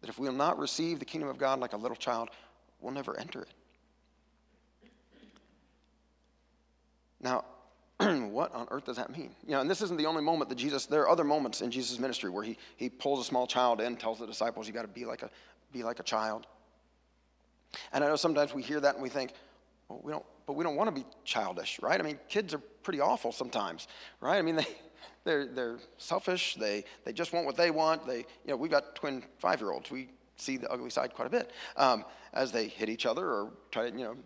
[0.00, 2.30] That if we will not receive the kingdom of God like a little child,
[2.80, 3.48] we'll never enter it.
[7.20, 7.44] Now,
[7.98, 9.30] what on earth does that mean?
[9.46, 11.70] You know, and this isn't the only moment that Jesus, there are other moments in
[11.70, 14.82] Jesus' ministry where he, he pulls a small child in, tells the disciples, you got
[14.82, 15.30] to be like a
[15.72, 16.46] be like a child.
[17.92, 19.32] And I know sometimes we hear that and we think,
[19.88, 21.98] well, we don't, but we don't want to be childish, right?
[21.98, 23.88] I mean, kids are pretty awful sometimes,
[24.20, 24.38] right?
[24.38, 24.66] I mean, they,
[25.24, 26.54] they're, they're selfish.
[26.56, 28.06] They, they just want what they want.
[28.06, 29.90] They, you know, we've got twin five-year-olds.
[29.90, 33.52] We see the ugly side quite a bit um, as they hit each other or
[33.70, 34.16] try to, you know,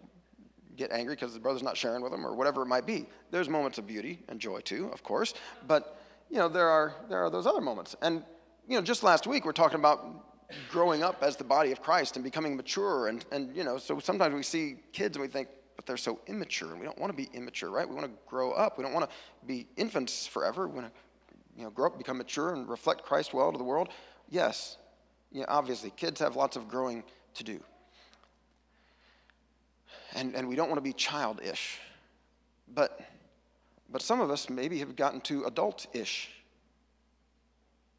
[0.77, 3.07] get angry because the brother's not sharing with them or whatever it might be.
[3.31, 5.35] There's moments of beauty and joy too, of course.
[5.67, 7.97] But, you know, there are, there are those other moments.
[8.01, 8.23] And,
[8.67, 10.07] you know, just last week we're talking about
[10.71, 13.09] growing up as the body of Christ and becoming mature.
[13.09, 15.49] And, and you know, so sometimes we see kids and we think,
[15.79, 17.89] but they're so immature, and we don't want to be immature, right?
[17.89, 18.79] We want to grow up.
[18.79, 20.67] We don't want to be infants forever.
[20.67, 20.93] We want to,
[21.57, 23.91] you know, grow up, become mature, and reflect Christ well to the world.
[24.29, 24.77] Yes,
[25.31, 27.61] you know, obviously, kids have lots of growing to do.
[30.17, 31.79] And, and we don't want to be childish.
[32.75, 33.01] But
[33.89, 36.31] but some of us maybe have gotten too adult-ish.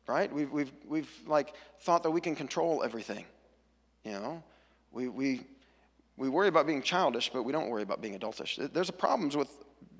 [0.05, 0.31] Right?
[0.33, 3.25] We've, we've, we've like thought that we can control everything.
[4.03, 4.43] You know,
[4.91, 5.41] we, we,
[6.19, 8.71] we worry about being childish, but we don't worry about being adultish.
[8.73, 9.49] There's problems with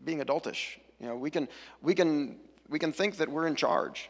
[0.04, 0.78] being adultish.
[1.00, 1.48] You know, we can,
[1.82, 4.10] we can, we can think that we're in charge.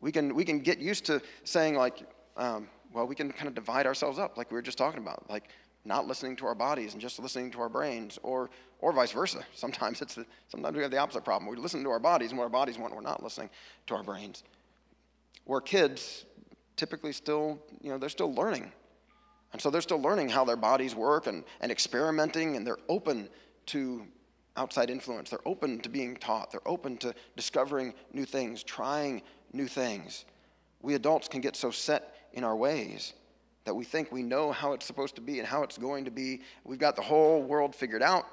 [0.00, 3.54] We can, we can get used to saying like, um, well, we can kind of
[3.54, 5.48] divide ourselves up, like we were just talking about, like
[5.84, 9.44] not listening to our bodies and just listening to our brains, or, or vice versa.
[9.54, 11.50] Sometimes it's the, sometimes we have the opposite problem.
[11.50, 13.50] We listen to our bodies, and what our bodies want, we're not listening
[13.88, 14.44] to our brains.
[15.46, 16.24] Where kids
[16.76, 18.72] typically still, you know, they're still learning.
[19.54, 23.28] And so they're still learning how their bodies work and, and experimenting, and they're open
[23.66, 24.04] to
[24.56, 25.30] outside influence.
[25.30, 26.50] They're open to being taught.
[26.50, 30.24] They're open to discovering new things, trying new things.
[30.82, 33.12] We adults can get so set in our ways
[33.64, 36.10] that we think we know how it's supposed to be and how it's going to
[36.10, 36.40] be.
[36.64, 38.26] We've got the whole world figured out,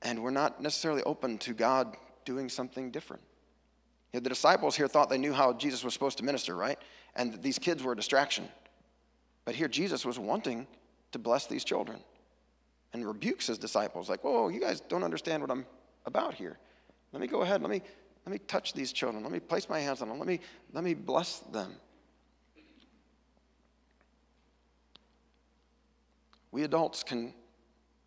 [0.00, 3.22] and we're not necessarily open to God doing something different.
[4.14, 6.78] You know, the disciples here thought they knew how Jesus was supposed to minister, right?
[7.14, 8.48] And these kids were a distraction.
[9.44, 10.66] But here Jesus was wanting
[11.12, 11.98] to bless these children
[12.92, 15.66] and rebukes his disciples, like, whoa, you guys don't understand what I'm
[16.06, 16.58] about here.
[17.12, 17.82] Let me go ahead, let me,
[18.24, 20.40] let me touch these children, let me place my hands on them, let me,
[20.72, 21.72] let me bless them.
[26.52, 27.34] We adults can,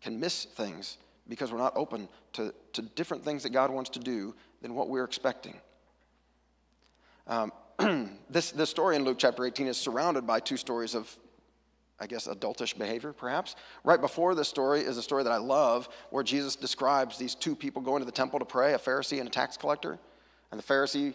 [0.00, 0.96] can miss things
[1.28, 4.88] because we're not open to, to different things that God wants to do than what
[4.88, 5.54] we're expecting.
[7.26, 7.52] Um,
[8.30, 11.14] this, this story in Luke chapter 18 is surrounded by two stories of,
[12.00, 13.56] I guess, adultish behavior, perhaps.
[13.82, 17.56] Right before this story is a story that I love where Jesus describes these two
[17.56, 19.98] people going to the temple to pray, a Pharisee and a tax collector.
[20.50, 21.14] And the Pharisee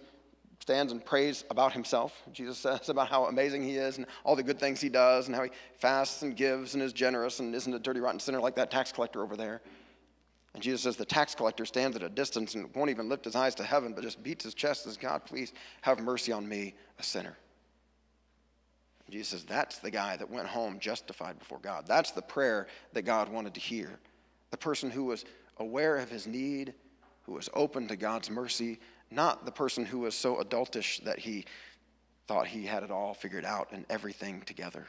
[0.60, 2.22] stands and prays about himself.
[2.32, 5.36] Jesus says about how amazing he is and all the good things he does and
[5.36, 8.56] how he fasts and gives and is generous and isn't a dirty, rotten sinner like
[8.56, 9.62] that tax collector over there.
[10.54, 13.36] And Jesus says the tax collector stands at a distance and won't even lift his
[13.36, 16.48] eyes to heaven, but just beats his chest and says, God, please have mercy on
[16.48, 17.38] me, a sinner.
[19.10, 21.86] Jesus says, That's the guy that went home justified before God.
[21.88, 24.00] That's the prayer that God wanted to hear.
[24.52, 25.26] The person who was
[25.58, 26.74] aware of his need,
[27.24, 28.80] who was open to God's mercy,
[29.12, 31.46] not the person who was so adultish that he
[32.28, 34.88] thought he had it all figured out and everything together.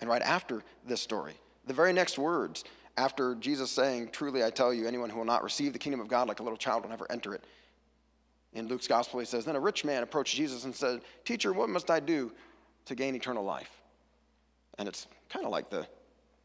[0.00, 1.34] And right after this story,
[1.66, 2.64] the very next words,
[2.96, 6.08] after Jesus saying, Truly I tell you, anyone who will not receive the kingdom of
[6.08, 7.44] God like a little child will never enter it.
[8.56, 11.68] In Luke's gospel, he says, Then a rich man approached Jesus and said, Teacher, what
[11.68, 12.32] must I do
[12.86, 13.70] to gain eternal life?
[14.78, 15.86] And it's kind of like the,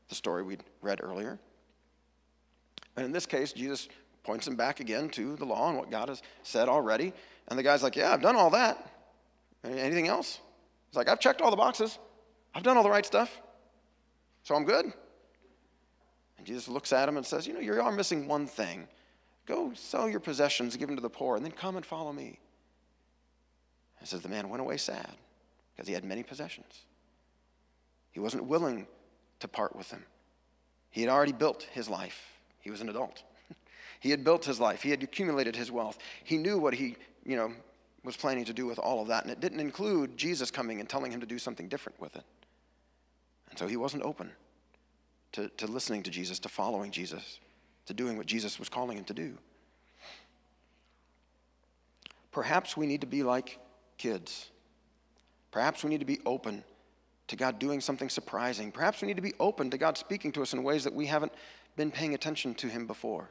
[0.09, 1.39] the story we'd read earlier.
[2.97, 3.87] And in this case, Jesus
[4.23, 7.13] points him back again to the law and what God has said already.
[7.47, 8.91] And the guy's like, Yeah, I've done all that.
[9.63, 10.41] Anything else?
[10.89, 11.97] He's like, I've checked all the boxes.
[12.53, 13.41] I've done all the right stuff.
[14.43, 14.91] So I'm good.
[16.37, 18.89] And Jesus looks at him and says, You know, you are missing one thing.
[19.45, 22.39] Go sell your possessions, give them to the poor, and then come and follow me.
[23.99, 25.11] And says the man went away sad
[25.75, 26.81] because he had many possessions.
[28.11, 28.87] He wasn't willing
[29.39, 30.03] to part with them.
[30.89, 32.21] He had already built his life.
[32.59, 33.23] He was an adult.
[33.99, 35.99] He had built his life, he had accumulated his wealth.
[36.23, 37.53] He knew what he, you know,
[38.03, 40.89] was planning to do with all of that, and it didn't include Jesus coming and
[40.89, 42.23] telling him to do something different with it.
[43.51, 44.31] And so he wasn't open
[45.33, 47.39] to, to listening to Jesus, to following Jesus,
[47.85, 49.37] to doing what Jesus was calling him to do.
[52.31, 53.59] Perhaps we need to be like
[53.97, 54.49] kids.
[55.51, 56.63] Perhaps we need to be open
[57.27, 58.71] to God doing something surprising.
[58.71, 61.05] Perhaps we need to be open to God speaking to us in ways that we
[61.05, 61.33] haven't
[61.75, 63.29] been paying attention to Him before.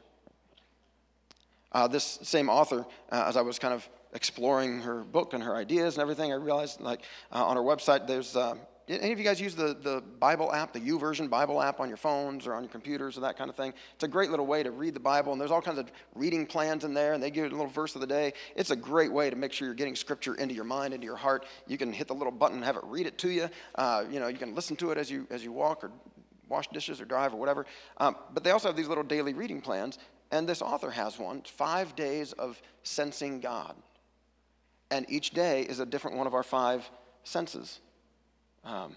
[1.73, 5.55] Uh, this same author, uh, as I was kind of exploring her book and her
[5.55, 8.55] ideas and everything, I realized like uh, on her website, there's uh,
[8.89, 11.97] any of you guys use the, the Bible app, the YouVersion Bible app on your
[11.97, 13.73] phones or on your computers or that kind of thing?
[13.95, 16.47] It's a great little way to read the Bible, and there's all kinds of reading
[16.47, 18.33] plans in there, and they give you a little verse of the day.
[18.57, 21.17] It's a great way to make sure you're getting scripture into your mind, into your
[21.17, 21.47] heart.
[21.67, 23.49] You can hit the little button and have it read it to you.
[23.77, 25.93] Uh, you know, you can listen to it as you as you walk or
[26.49, 27.67] wash dishes or drive or whatever.
[27.99, 29.99] Um, but they also have these little daily reading plans,
[30.33, 33.77] and this author has one five days of sensing God.
[34.91, 36.91] And each day is a different one of our five
[37.23, 37.79] senses.
[38.65, 38.97] Um,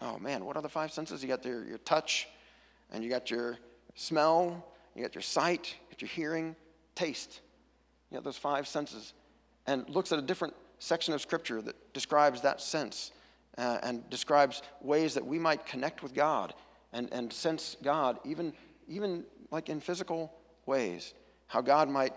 [0.00, 1.22] oh man, what are the five senses?
[1.22, 2.28] You got your, your touch,
[2.90, 3.58] and you got your
[3.94, 6.56] smell, you got your sight, you got your hearing,
[6.94, 7.40] taste.
[8.10, 9.14] You got those five senses.
[9.66, 13.12] And looks at a different section of Scripture that describes that sense
[13.56, 16.54] uh, and describes ways that we might connect with God
[16.92, 18.52] and, and sense God, even,
[18.88, 20.32] even like in physical
[20.66, 21.14] ways,
[21.46, 22.14] how God might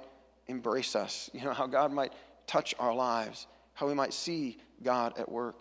[0.48, 2.14] embrace us, you know, how God might
[2.48, 5.56] touch our lives, how we might see God at work.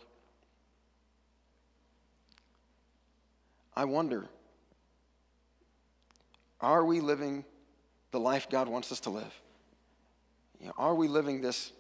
[3.77, 4.27] I wonder
[6.61, 7.45] Are we living
[8.11, 9.41] the life God wants us to live?
[10.61, 11.73] You know, are we living this?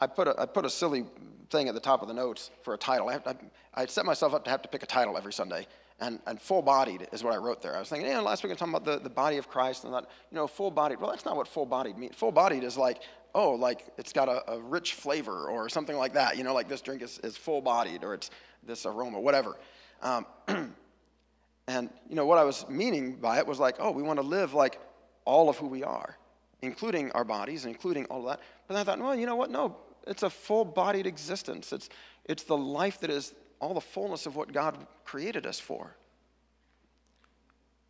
[0.00, 1.04] I put, a, I put a silly
[1.50, 3.08] thing at the top of the notes for a title.
[3.08, 3.34] I, I,
[3.74, 5.66] I set myself up to have to pick a title every Sunday,
[6.00, 7.76] and, and full bodied is what I wrote there.
[7.76, 9.84] I was thinking, yeah, last week I was talking about the, the body of Christ,
[9.84, 11.00] and that, you know, full bodied.
[11.00, 12.16] Well, that's not what full bodied means.
[12.16, 13.02] Full bodied is like,
[13.34, 16.36] oh, like it's got a, a, rich flavor or something like that.
[16.36, 18.30] You know, like this drink is, is full bodied or it's
[18.62, 19.56] this aroma, whatever.
[20.02, 20.26] Um,
[21.66, 24.26] and, you know, what I was meaning by it was like, oh, we want to
[24.26, 24.78] live like
[25.24, 26.16] all of who we are,
[26.62, 28.40] including our bodies, including all of that.
[28.68, 29.50] But I thought, well, you know what?
[29.50, 31.72] No, it's a full bodied existence.
[31.72, 31.88] It's,
[32.26, 35.96] it's the life that is all the fullness of what God created us for.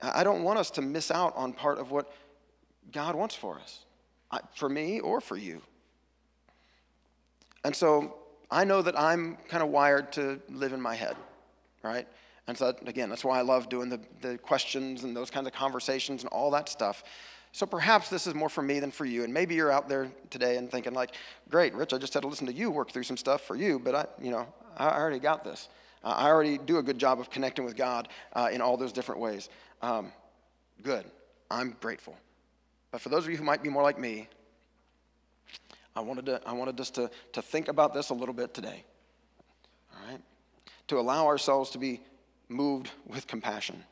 [0.00, 2.12] I don't want us to miss out on part of what
[2.92, 3.84] God wants for us,
[4.54, 5.62] for me or for you.
[7.64, 8.16] And so
[8.50, 11.16] I know that I'm kind of wired to live in my head,
[11.82, 12.06] right?
[12.46, 15.52] And so, again, that's why I love doing the, the questions and those kinds of
[15.52, 17.02] conversations and all that stuff.
[17.52, 19.24] So perhaps this is more for me than for you.
[19.24, 21.14] And maybe you're out there today and thinking, like,
[21.48, 23.78] great, Rich, I just had to listen to you work through some stuff for you,
[23.78, 25.68] but I, you know, I already got this.
[26.02, 29.20] I already do a good job of connecting with God uh, in all those different
[29.20, 29.48] ways.
[29.80, 30.12] Um,
[30.82, 31.04] good.
[31.50, 32.16] I'm grateful.
[32.90, 34.28] But for those of you who might be more like me,
[35.96, 38.84] I wanted, to, I wanted us to, to think about this a little bit today.
[39.94, 40.20] All right?
[40.88, 42.00] To allow ourselves to be
[42.54, 43.84] moved with compassion,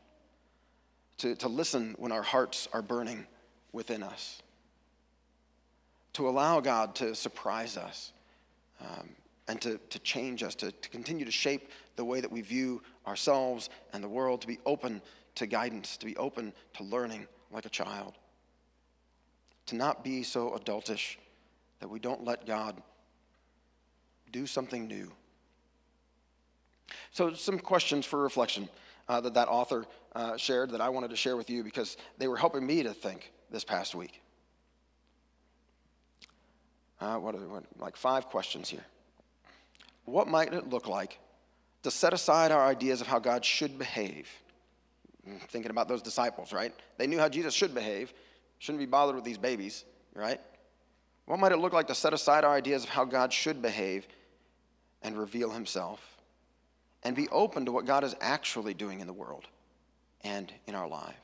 [1.18, 3.26] to, to listen when our hearts are burning
[3.72, 4.40] within us.
[6.14, 8.12] To allow God to surprise us
[8.80, 9.08] um,
[9.48, 12.82] and to, to change us, to, to continue to shape the way that we view
[13.06, 15.02] ourselves and the world, to be open
[15.34, 18.14] to guidance, to be open to learning like a child.
[19.66, 21.16] To not be so adultish
[21.80, 22.80] that we don't let God
[24.30, 25.10] do something new.
[27.10, 28.68] So, some questions for reflection
[29.08, 32.28] uh, that that author uh, shared that I wanted to share with you because they
[32.28, 34.20] were helping me to think this past week.
[37.00, 38.84] Uh, what, are, what like five questions here.
[40.04, 41.18] What might it look like
[41.82, 44.28] to set aside our ideas of how God should behave?
[45.26, 46.72] I'm mm, thinking about those disciples, right?
[46.98, 48.12] They knew how Jesus should behave.
[48.58, 50.40] Shouldn't be bothered with these babies, right?
[51.26, 54.06] What might it look like to set aside our ideas of how God should behave
[55.02, 56.11] and reveal himself
[57.04, 59.44] and be open to what God is actually doing in the world
[60.22, 61.16] and in our lives?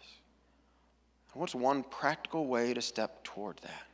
[1.35, 3.87] What's one practical way to step toward that?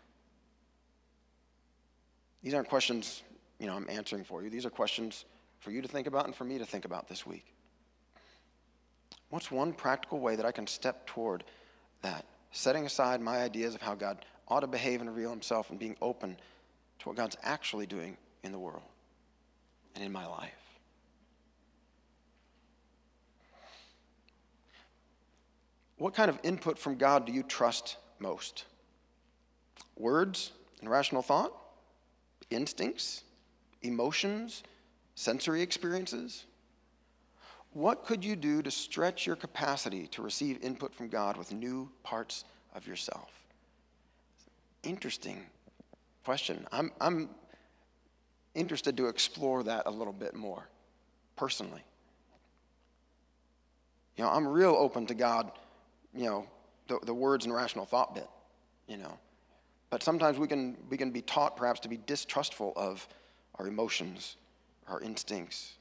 [2.42, 3.22] These aren't questions,
[3.58, 4.48] you know, I'm answering for you.
[4.48, 5.26] These are questions
[5.60, 7.44] for you to think about and for me to think about this week.
[9.28, 11.44] What's one practical way that I can step toward
[12.02, 12.24] that?
[12.52, 15.96] Setting aside my ideas of how God ought to behave and reveal himself and being
[16.00, 16.36] open
[17.00, 18.82] to what God's actually doing in the world
[19.94, 20.63] and in my life.
[26.04, 28.66] What kind of input from God do you trust most?
[29.96, 31.50] Words and rational thought?
[32.50, 33.22] Instincts?
[33.80, 34.64] Emotions?
[35.14, 36.44] Sensory experiences?
[37.72, 41.90] What could you do to stretch your capacity to receive input from God with new
[42.02, 43.30] parts of yourself?
[44.82, 45.40] Interesting
[46.22, 46.66] question.
[46.70, 47.30] I'm, I'm
[48.54, 50.68] interested to explore that a little bit more
[51.34, 51.82] personally.
[54.18, 55.50] You know, I'm real open to God
[56.14, 56.46] you know,
[56.88, 58.28] the, the words and rational thought bit,
[58.86, 59.18] you know.
[59.90, 63.06] But sometimes we can, we can be taught perhaps to be distrustful of
[63.56, 64.36] our emotions,
[64.88, 65.74] our instincts.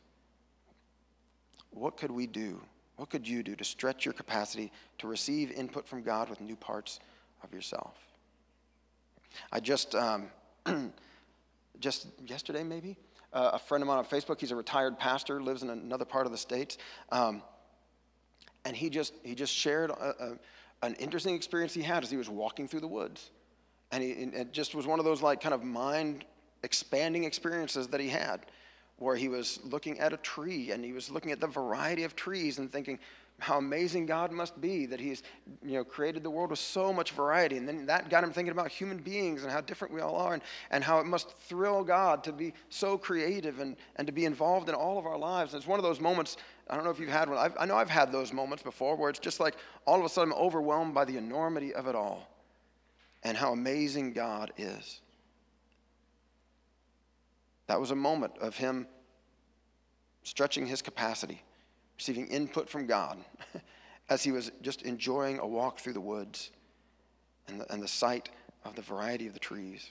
[1.72, 2.62] What could we do?
[2.98, 6.56] What could you do to stretch your capacity to receive input from God with new
[6.56, 7.00] parts
[7.44, 7.98] of yourself?
[9.52, 10.28] I just, um,
[11.80, 12.98] just yesterday maybe,
[13.34, 16.28] uh, a friend of mine on Facebook, he's a retired pastor, lives in another part
[16.28, 16.78] of the States.
[17.12, 17.42] Um,
[18.66, 22.18] and he just, he just shared a, a, an interesting experience he had as he
[22.18, 23.32] was walking through the woods.
[23.92, 26.26] And, and it just was one of those like kind of mind
[26.64, 28.46] expanding experiences that he had
[28.98, 32.16] where he was looking at a tree and he was looking at the variety of
[32.16, 33.00] trees and thinking
[33.40, 35.24] how amazing God must be that he's
[35.64, 38.52] you know created the world with so much variety and then that got him thinking
[38.52, 41.84] about human beings and how different we all are and, and how it must thrill
[41.84, 45.54] God to be so creative and, and to be involved in all of our lives
[45.54, 46.38] and it's one of those moments
[46.70, 47.38] I don't know if you've had one.
[47.38, 49.56] I've, i know I've had those moments before where it's just like
[49.86, 52.30] all of a sudden I'm overwhelmed by the enormity of it all
[53.24, 55.02] and how amazing God is.
[57.68, 58.88] That was a moment of him
[60.24, 61.42] stretching his capacity,
[62.04, 63.18] receiving input from God
[64.10, 66.52] as he was just enjoying a walk through the woods
[67.48, 68.28] and the, and the sight
[68.66, 69.90] of the variety of the trees.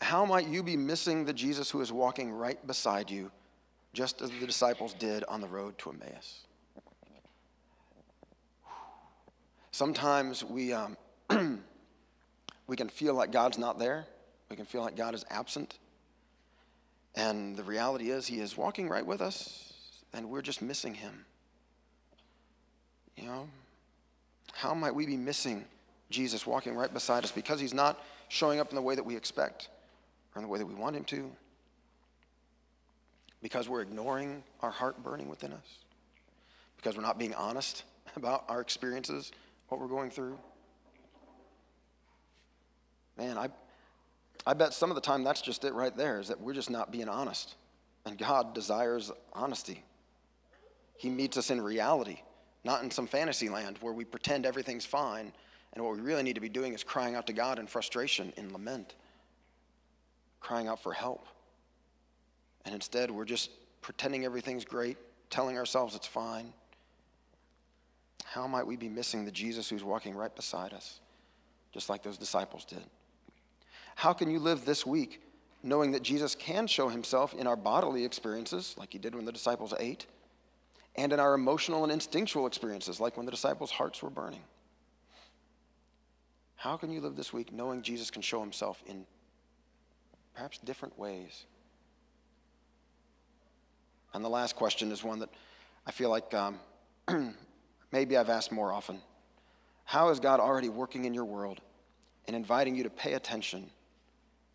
[0.00, 3.30] How might you be missing the Jesus who is walking right beside you
[3.92, 6.46] just as the disciples did on the road to Emmaus.
[9.70, 10.96] Sometimes we, um,
[12.66, 14.06] we can feel like God's not there.
[14.48, 15.78] We can feel like God is absent.
[17.14, 19.72] And the reality is, He is walking right with us,
[20.12, 21.24] and we're just missing Him.
[23.16, 23.48] You know,
[24.52, 25.64] how might we be missing
[26.10, 29.16] Jesus walking right beside us because He's not showing up in the way that we
[29.16, 29.68] expect
[30.34, 31.30] or in the way that we want Him to?
[33.42, 35.78] Because we're ignoring our heart burning within us?
[36.76, 37.84] Because we're not being honest
[38.16, 39.32] about our experiences,
[39.68, 40.38] what we're going through?
[43.16, 43.48] Man, I,
[44.46, 46.70] I bet some of the time that's just it right there, is that we're just
[46.70, 47.54] not being honest.
[48.06, 49.84] And God desires honesty.
[50.96, 52.20] He meets us in reality,
[52.64, 55.32] not in some fantasy land where we pretend everything's fine,
[55.72, 58.32] and what we really need to be doing is crying out to God in frustration,
[58.36, 58.94] in lament,
[60.40, 61.26] crying out for help.
[62.64, 63.50] And instead, we're just
[63.82, 64.96] pretending everything's great,
[65.30, 66.52] telling ourselves it's fine.
[68.24, 71.00] How might we be missing the Jesus who's walking right beside us,
[71.72, 72.82] just like those disciples did?
[73.98, 75.20] How can you live this week
[75.64, 79.32] knowing that Jesus can show himself in our bodily experiences, like he did when the
[79.32, 80.06] disciples ate,
[80.94, 84.44] and in our emotional and instinctual experiences, like when the disciples' hearts were burning?
[86.54, 89.04] How can you live this week knowing Jesus can show himself in
[90.32, 91.46] perhaps different ways?
[94.14, 95.30] And the last question is one that
[95.88, 96.60] I feel like um,
[97.90, 99.00] maybe I've asked more often.
[99.86, 101.60] How is God already working in your world
[102.28, 103.72] and inviting you to pay attention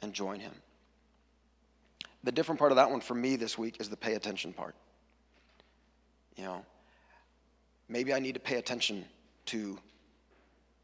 [0.04, 0.54] and join Him?
[2.24, 4.76] The different part of that one for me this week is the pay attention part.
[6.38, 6.66] You know,
[7.89, 9.06] maybe I need to pay attention
[9.47, 9.78] to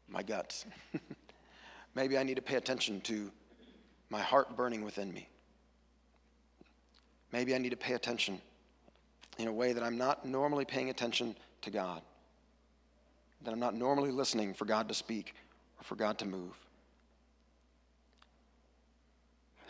[0.08, 0.66] my guts.
[1.94, 3.30] maybe I need to pay attention to
[4.10, 5.28] my heart burning within me.
[7.32, 8.40] Maybe I need to pay attention
[9.38, 12.02] in a way that I'm not normally paying attention to God,
[13.42, 15.34] that I'm not normally listening for God to speak
[15.78, 16.56] or for God to move.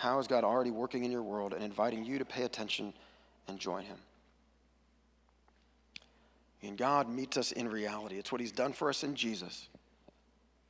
[0.00, 2.92] How is God already working in your world and inviting you to pay attention
[3.48, 3.98] and join Him?
[6.62, 8.18] And God meets us in reality.
[8.18, 9.68] It's what He's done for us in Jesus,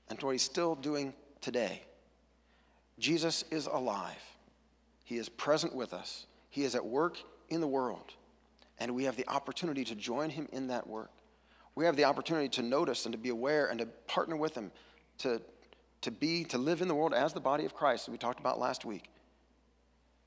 [0.09, 1.83] and what He's still doing today.
[2.99, 4.23] Jesus is alive,
[5.05, 7.17] He is present with us, He is at work
[7.49, 8.15] in the world
[8.81, 11.11] and we have the opportunity to join him in that work.
[11.75, 14.73] We have the opportunity to notice and to be aware and to partner with him
[15.19, 15.41] to,
[16.01, 18.41] to be, to live in the world as the body of Christ that we talked
[18.41, 19.05] about last week.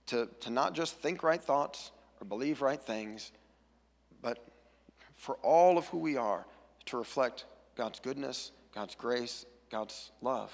[0.07, 3.31] To, to not just think right thoughts or believe right things,
[4.21, 4.45] but
[5.15, 6.45] for all of who we are,
[6.85, 7.45] to reflect
[7.75, 10.51] God's goodness, God's grace, God's love.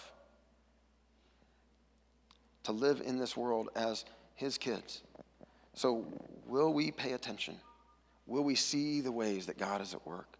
[2.63, 5.01] To live in this world as his kids.
[5.73, 6.05] So,
[6.45, 7.55] will we pay attention?
[8.27, 10.37] Will we see the ways that God is at work?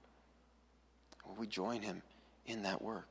[1.26, 2.02] Will we join him
[2.46, 3.08] in that work?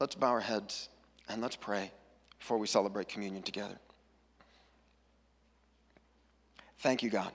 [0.00, 0.88] Let's bow our heads
[1.28, 1.90] and let's pray
[2.38, 3.78] before we celebrate communion together.
[6.78, 7.32] Thank you, God.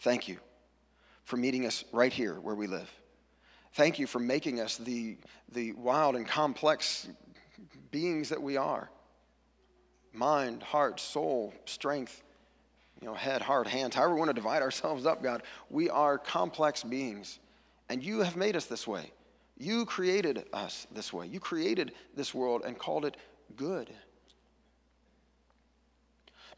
[0.00, 0.38] Thank you
[1.24, 2.90] for meeting us right here where we live.
[3.74, 5.16] Thank you for making us the,
[5.52, 7.08] the wild and complex
[7.90, 8.90] beings that we are
[10.14, 12.22] mind, heart, soul, strength,
[13.00, 16.18] you know, head, heart, hands, however we want to divide ourselves up, God, we are
[16.18, 17.38] complex beings.
[17.88, 19.10] And you have made us this way.
[19.58, 21.26] You created us this way.
[21.26, 23.16] You created this world and called it
[23.56, 23.90] good.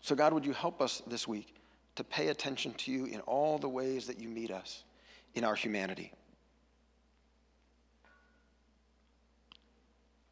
[0.00, 1.54] So, God, would you help us this week
[1.96, 4.84] to pay attention to you in all the ways that you meet us
[5.34, 6.12] in our humanity?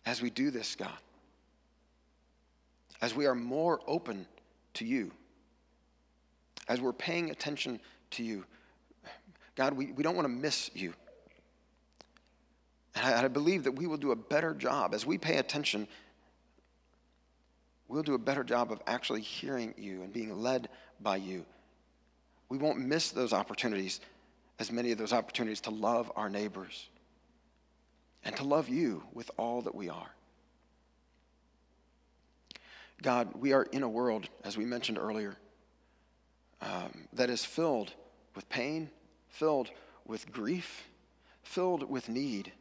[0.05, 0.91] As we do this, God,
[3.01, 4.27] as we are more open
[4.75, 5.13] to you
[6.69, 8.45] as we're paying attention to you.
[9.57, 10.95] God, we, we don't want to miss you.
[12.95, 15.89] And I, I believe that we will do a better job as we pay attention.
[17.93, 20.71] We'll do a better job of actually hearing you and being led
[21.03, 21.45] by you.
[22.49, 24.01] We won't miss those opportunities,
[24.59, 26.89] as many of those opportunities to love our neighbors
[28.25, 30.09] and to love you with all that we are.
[33.03, 35.37] God, we are in a world, as we mentioned earlier,
[36.63, 37.93] um, that is filled
[38.35, 38.89] with pain,
[39.29, 39.69] filled
[40.07, 40.89] with grief,
[41.43, 42.53] filled with need.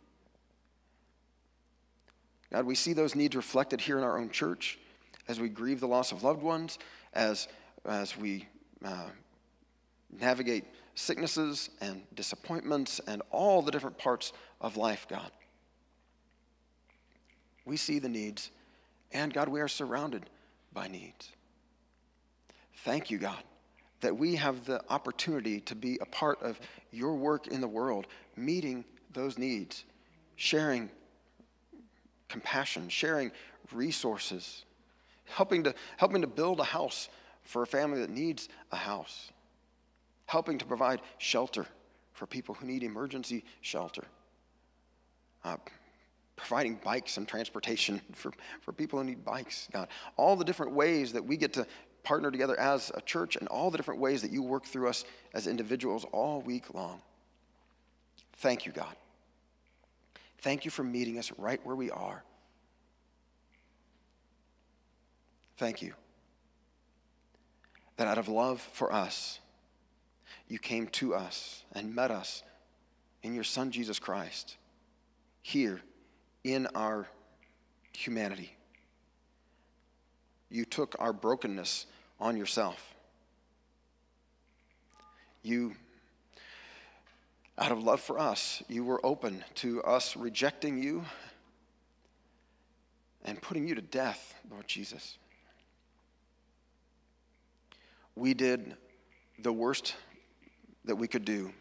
[2.51, 4.77] God, we see those needs reflected here in our own church
[5.27, 6.79] as we grieve the loss of loved ones,
[7.13, 7.47] as,
[7.85, 8.47] as we
[8.83, 9.09] uh,
[10.19, 10.65] navigate
[10.95, 15.31] sicknesses and disappointments and all the different parts of life, God.
[17.65, 18.51] We see the needs,
[19.11, 20.29] and God, we are surrounded
[20.73, 21.29] by needs.
[22.83, 23.43] Thank you, God,
[24.01, 26.59] that we have the opportunity to be a part of
[26.91, 29.85] your work in the world, meeting those needs,
[30.35, 30.89] sharing
[32.27, 33.31] compassion, sharing
[33.71, 34.65] resources,
[35.31, 37.09] helping to, helping to build a house
[37.43, 39.31] for a family that needs a house,
[40.25, 41.65] helping to provide shelter
[42.13, 44.03] for people who need emergency shelter,
[45.43, 45.57] uh,
[46.35, 49.87] providing bikes and transportation for, for people who need bikes, God.
[50.17, 51.65] All the different ways that we get to
[52.03, 55.05] partner together as a church and all the different ways that you work through us
[55.33, 57.01] as individuals all week long.
[58.37, 58.95] Thank you, God.
[60.39, 62.23] Thank you for meeting us right where we are.
[65.61, 65.93] Thank you
[67.97, 69.37] that out of love for us,
[70.47, 72.41] you came to us and met us
[73.21, 74.57] in your Son, Jesus Christ,
[75.43, 75.79] here
[76.43, 77.07] in our
[77.93, 78.55] humanity.
[80.49, 81.85] You took our brokenness
[82.19, 82.95] on yourself.
[85.43, 85.75] You,
[87.59, 91.05] out of love for us, you were open to us rejecting you
[93.23, 95.19] and putting you to death, Lord Jesus.
[98.15, 98.75] We did
[99.39, 99.95] the worst
[100.85, 101.51] that we could do,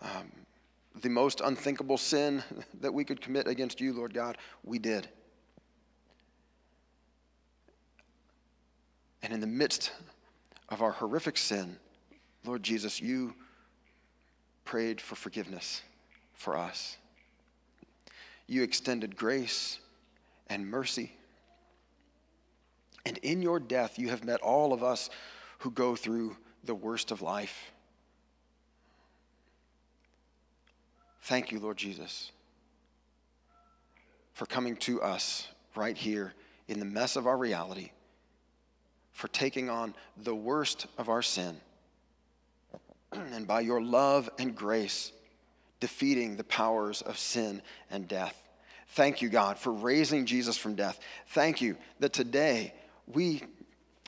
[0.00, 0.30] um,
[1.02, 2.42] the most unthinkable sin
[2.80, 5.08] that we could commit against you, Lord God, we did.
[9.22, 9.90] And in the midst
[10.68, 11.78] of our horrific sin,
[12.44, 13.34] Lord Jesus, you
[14.64, 15.82] prayed for forgiveness
[16.34, 16.96] for us.
[18.46, 19.78] You extended grace
[20.48, 21.12] and mercy.
[23.06, 25.08] And in your death, you have met all of us
[25.64, 27.72] who go through the worst of life.
[31.22, 32.32] Thank you, Lord Jesus,
[34.34, 36.34] for coming to us right here
[36.68, 37.92] in the mess of our reality
[39.12, 41.58] for taking on the worst of our sin.
[43.12, 45.12] and by your love and grace,
[45.80, 48.38] defeating the powers of sin and death.
[48.88, 51.00] Thank you, God, for raising Jesus from death.
[51.28, 52.74] Thank you that today
[53.06, 53.42] we,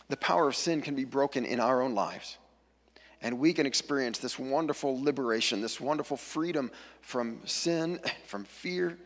[0.09, 2.39] the power of sin can be broken in our own lives.
[3.23, 8.99] And we can experience this wonderful liberation, this wonderful freedom from sin, from fear.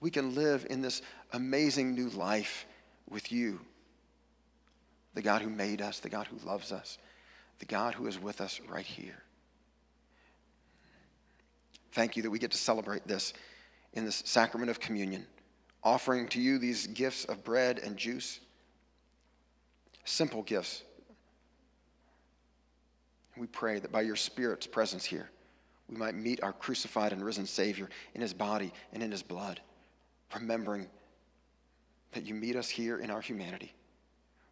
[0.00, 1.02] We can live in this
[1.32, 2.66] amazing new life
[3.08, 3.60] with you
[5.14, 6.98] the God who made us, the God who loves us,
[7.60, 9.22] the God who is with us right here.
[11.92, 13.32] Thank you that we get to celebrate this
[13.92, 15.24] in this sacrament of communion,
[15.84, 18.40] offering to you these gifts of bread and juice,
[20.04, 20.82] simple gifts.
[23.36, 25.28] We pray that by your Spirit's presence here,
[25.88, 29.60] we might meet our crucified and risen Savior in his body and in his blood,
[30.34, 30.86] remembering
[32.12, 33.74] that you meet us here in our humanity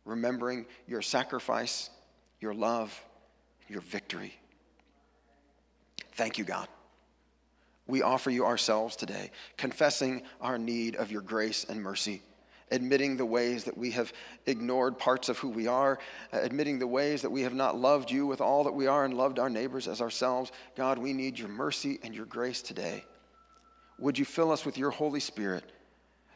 [0.05, 1.91] remembering your sacrifice,
[2.41, 2.99] your love,
[3.69, 4.35] your victory.
[6.13, 6.69] Thank you, God.
[7.87, 12.23] We offer you ourselves today, confessing our need of your grace and mercy,
[12.73, 14.13] admitting the ways that we have
[14.47, 15.99] ignored parts of who we are,
[16.33, 19.05] uh, admitting the ways that we have not loved you with all that we are
[19.05, 20.51] and loved our neighbors as ourselves.
[20.77, 23.05] God, we need your mercy and your grace today.
[23.99, 25.65] Would you fill us with your Holy Spirit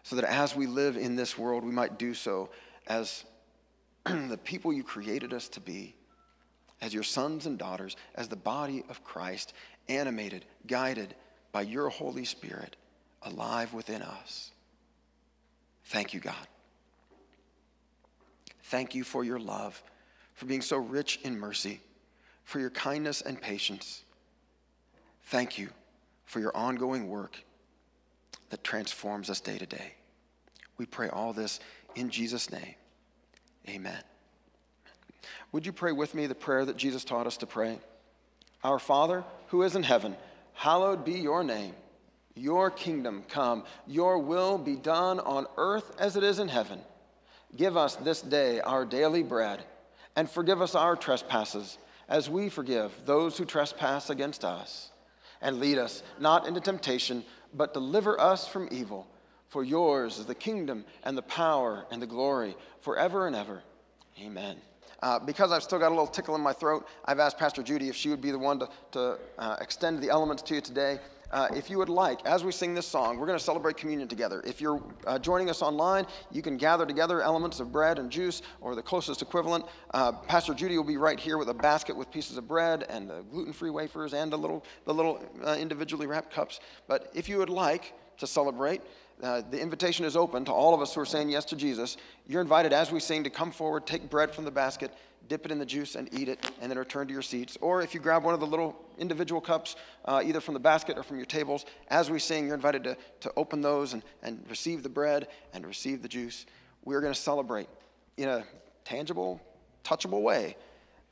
[0.02, 2.50] so that as we live in this world, we might do so
[2.86, 3.24] as
[4.04, 5.96] the people you created us to be
[6.80, 9.54] as your sons and daughters, as the body of Christ,
[9.88, 11.14] animated, guided
[11.50, 12.76] by your Holy Spirit,
[13.22, 14.52] alive within us.
[15.86, 16.34] Thank you, God.
[18.64, 19.80] Thank you for your love,
[20.34, 21.80] for being so rich in mercy,
[22.44, 24.02] for your kindness and patience.
[25.24, 25.68] Thank you
[26.24, 27.42] for your ongoing work
[28.50, 29.94] that transforms us day to day.
[30.78, 31.60] We pray all this
[31.94, 32.74] in Jesus' name.
[33.68, 34.02] Amen.
[35.52, 37.78] Would you pray with me the prayer that Jesus taught us to pray?
[38.64, 40.16] Our Father, who is in heaven,
[40.54, 41.74] hallowed be your name.
[42.36, 46.80] Your kingdom come, your will be done on earth as it is in heaven.
[47.56, 49.64] Give us this day our daily bread,
[50.14, 51.78] and forgive us our trespasses,
[52.10, 54.90] as we forgive those who trespass against us.
[55.40, 57.24] And lead us not into temptation,
[57.54, 59.06] but deliver us from evil.
[59.48, 63.62] For yours is the kingdom and the power and the glory forever and ever.
[64.20, 64.56] Amen.
[65.02, 67.88] Uh, because I've still got a little tickle in my throat, I've asked Pastor Judy
[67.88, 70.98] if she would be the one to, to uh, extend the elements to you today.
[71.32, 74.08] Uh, if you would like, as we sing this song, we're going to celebrate communion
[74.08, 74.42] together.
[74.46, 78.42] If you're uh, joining us online, you can gather together elements of bread and juice
[78.60, 79.64] or the closest equivalent.
[79.92, 83.10] Uh, Pastor Judy will be right here with a basket with pieces of bread and
[83.10, 86.60] the gluten-free wafers and the little, the little uh, individually wrapped cups.
[86.86, 88.82] But if you would like to celebrate,
[89.22, 91.96] uh, the invitation is open to all of us who are saying yes to Jesus.
[92.28, 94.92] You're invited as we sing to come forward, take bread from the basket,
[95.28, 97.56] dip it in the juice, and eat it, and then return to your seats.
[97.60, 100.98] Or if you grab one of the little individual cups, uh, either from the basket
[100.98, 104.44] or from your tables, as we sing, you're invited to, to open those and, and
[104.48, 106.46] receive the bread and receive the juice.
[106.84, 107.68] We're going to celebrate
[108.16, 108.44] in a
[108.84, 109.40] tangible,
[109.84, 110.56] touchable way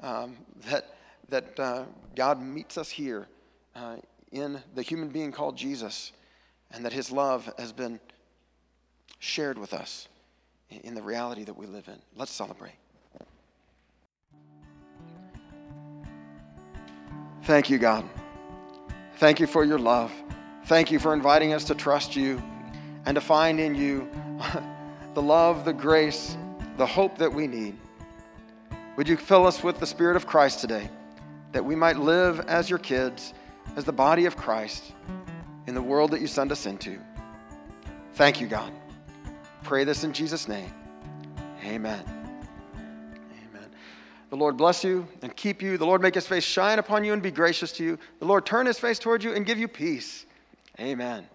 [0.01, 0.37] um,
[0.71, 0.95] that,
[1.29, 1.85] that uh,
[2.15, 3.27] God meets us here
[3.75, 3.97] uh,
[4.33, 6.13] in the human being called Jesus,
[6.73, 8.01] and that his love has been
[9.19, 10.09] shared with us
[10.71, 11.99] in the reality that we live in.
[12.17, 12.75] Let's celebrate.
[17.45, 18.09] Thank you, God.
[19.17, 20.13] Thank you for your love.
[20.65, 22.43] Thank you for inviting us to trust you
[23.05, 24.09] and to find in you
[25.15, 26.39] the love, the grace,
[26.79, 27.77] the hope that we need.
[28.97, 30.89] Would you fill us with the Spirit of Christ today
[31.53, 33.35] that we might live as your kids,
[33.77, 34.93] as the body of Christ
[35.67, 36.99] in the world that you send us into?
[38.15, 38.73] Thank you, God.
[39.63, 40.73] Pray this in Jesus' name.
[41.65, 42.24] Amen.
[44.31, 45.79] The Lord bless you and keep you.
[45.79, 47.99] The Lord make his face shine upon you and be gracious to you.
[48.19, 50.27] The Lord turn his face toward you and give you peace.
[50.81, 51.27] Amen.